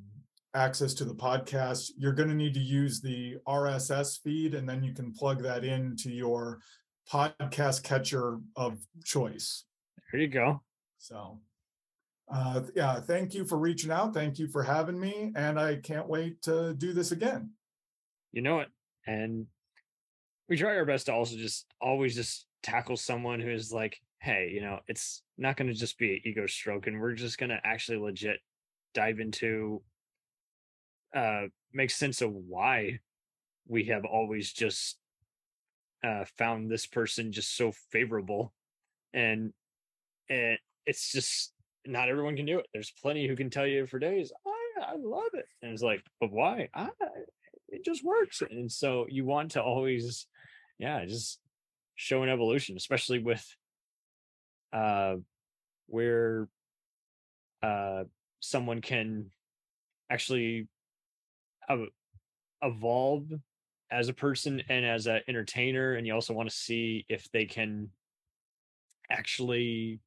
[0.54, 1.92] access to the podcast.
[1.98, 5.64] You're going to need to use the RSS feed, and then you can plug that
[5.64, 6.60] into your
[7.12, 9.66] podcast catcher of choice.
[10.12, 10.62] there you go
[10.98, 11.40] So,
[12.34, 14.14] uh, yeah, thank you for reaching out.
[14.14, 17.52] Thank you for having me, and I can't wait to do this again.
[18.32, 18.70] you know it
[19.06, 19.48] and
[20.50, 24.49] we try our best to also just always just tackle someone who is like hey
[24.53, 27.49] you know it's not going to just be an ego stroke and we're just going
[27.49, 28.39] to actually legit
[28.93, 29.82] dive into
[31.13, 31.43] uh
[31.74, 32.99] make sense of why
[33.67, 34.97] we have always just
[36.05, 38.53] uh found this person just so favorable
[39.13, 39.51] and
[40.30, 41.51] and it's just
[41.86, 42.65] not everyone can do it.
[42.74, 46.01] There's plenty who can tell you for days i i love it and it's like
[46.21, 46.69] but why?
[46.74, 46.89] I
[47.67, 48.41] it just works.
[48.49, 50.28] And so you want to always
[50.80, 51.39] yeah just
[51.95, 53.45] show an evolution especially with
[54.74, 55.15] uh
[55.88, 56.47] where
[57.61, 58.03] uh
[58.39, 59.32] someone can
[60.09, 60.67] actually
[61.69, 61.89] ev-
[62.61, 63.28] evolve
[63.91, 67.45] as a person and as an entertainer and you also want to see if they
[67.45, 67.89] can
[69.09, 69.99] actually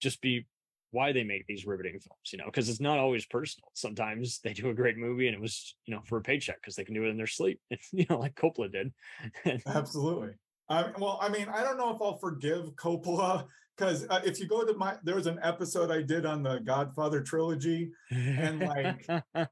[0.00, 0.46] just be
[0.92, 3.68] why they make these riveting films, you know, because it's not always personal.
[3.74, 6.76] Sometimes they do a great movie and it was, you know, for a paycheck because
[6.76, 7.60] they can do it in their sleep,
[7.92, 8.92] you know, like Coppola did.
[9.66, 10.30] Absolutely.
[10.68, 13.46] Um, well, I mean, I don't know if I'll forgive Coppola
[13.76, 16.58] because uh, if you go to my, there was an episode I did on the
[16.58, 19.06] Godfather trilogy, And, like,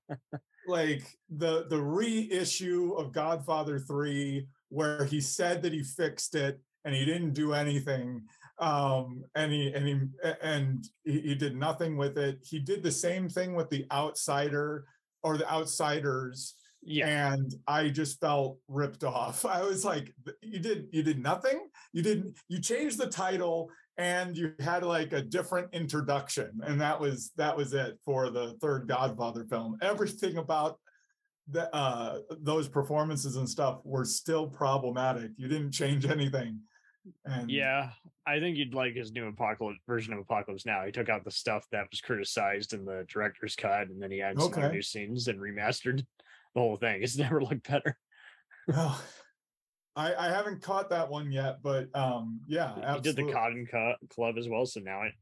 [0.66, 6.94] like the the reissue of Godfather three, where he said that he fixed it and
[6.94, 8.22] he didn't do anything,
[8.58, 10.00] um, and he and he
[10.42, 12.38] and he, he did nothing with it.
[12.42, 14.86] He did the same thing with the Outsider
[15.22, 16.54] or the Outsiders
[16.84, 19.44] yeah, and i just felt ripped off.
[19.46, 21.68] I was like you did you did nothing?
[21.92, 26.60] You didn't you changed the title and you had like a different introduction.
[26.64, 29.78] And that was that was it for the third godfather film.
[29.82, 30.78] Everything about
[31.50, 35.30] the uh those performances and stuff were still problematic.
[35.36, 36.60] You didn't change anything.
[37.24, 37.90] And yeah.
[38.26, 40.84] I think you'd like his new apocalypse version of Apocalypse Now.
[40.86, 44.22] He took out the stuff that was criticized in the director's cut, and then he
[44.22, 46.02] added some new scenes and remastered
[46.54, 47.02] the whole thing.
[47.02, 47.96] It's never looked better.
[48.68, 49.00] well,
[49.96, 53.24] I, I haven't caught that one yet, but um, yeah, He did absolutely.
[53.24, 55.12] the Cotton Cu- Club as well, so now I,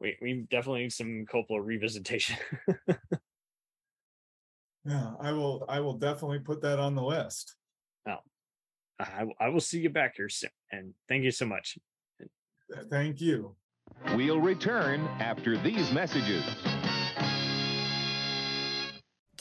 [0.00, 2.36] we we definitely need some Coppola revisitation.
[4.84, 5.64] Yeah, I will.
[5.68, 7.54] I will definitely put that on the list.
[8.98, 11.78] I, I will see you back here soon, and thank you so much.
[12.90, 13.56] Thank you.
[14.14, 16.44] We'll return after these messages.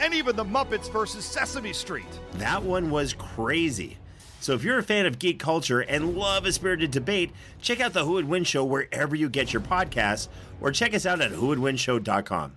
[0.00, 2.06] and even The Muppets versus Sesame Street.
[2.34, 3.98] That one was crazy.
[4.40, 7.92] So if you're a fan of geek culture and love a spirited debate, check out
[7.92, 10.28] the Who Would Win Show wherever you get your podcasts,
[10.62, 12.56] or check us out at whowouldwinshow.com.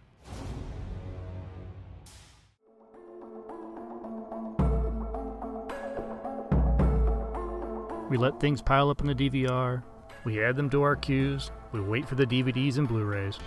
[8.09, 9.83] We let things pile up in the DVR,
[10.23, 13.39] we add them to our queues, we wait for the DVDs and Blu-rays,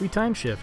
[0.00, 0.62] we time shift.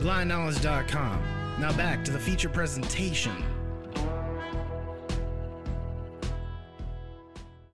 [0.00, 1.22] BlindKnowledge.com.
[1.58, 3.44] Now back to the feature presentation.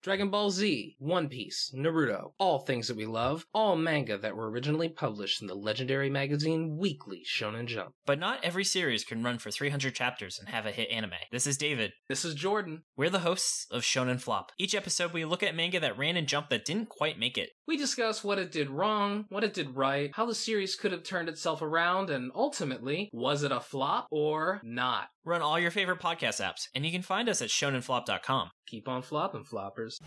[0.06, 4.48] Dragon Ball Z, One Piece, Naruto, all things that we love, all manga that were
[4.48, 7.92] originally published in the legendary magazine Weekly Shonen Jump.
[8.06, 11.10] But not every series can run for 300 chapters and have a hit anime.
[11.32, 11.90] This is David.
[12.08, 12.84] This is Jordan.
[12.96, 14.52] We're the hosts of Shonen Flop.
[14.60, 17.50] Each episode, we look at manga that ran in Jump that didn't quite make it.
[17.68, 21.02] We discuss what it did wrong, what it did right, how the series could have
[21.02, 25.08] turned itself around, and ultimately, was it a flop or not?
[25.24, 28.50] We're all your favorite podcast apps, and you can find us at shonenflop.com.
[28.68, 29.98] Keep on flopping, floppers.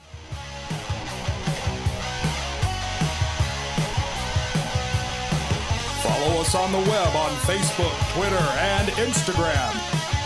[6.02, 9.98] Follow us on the web on Facebook, Twitter, and Instagram.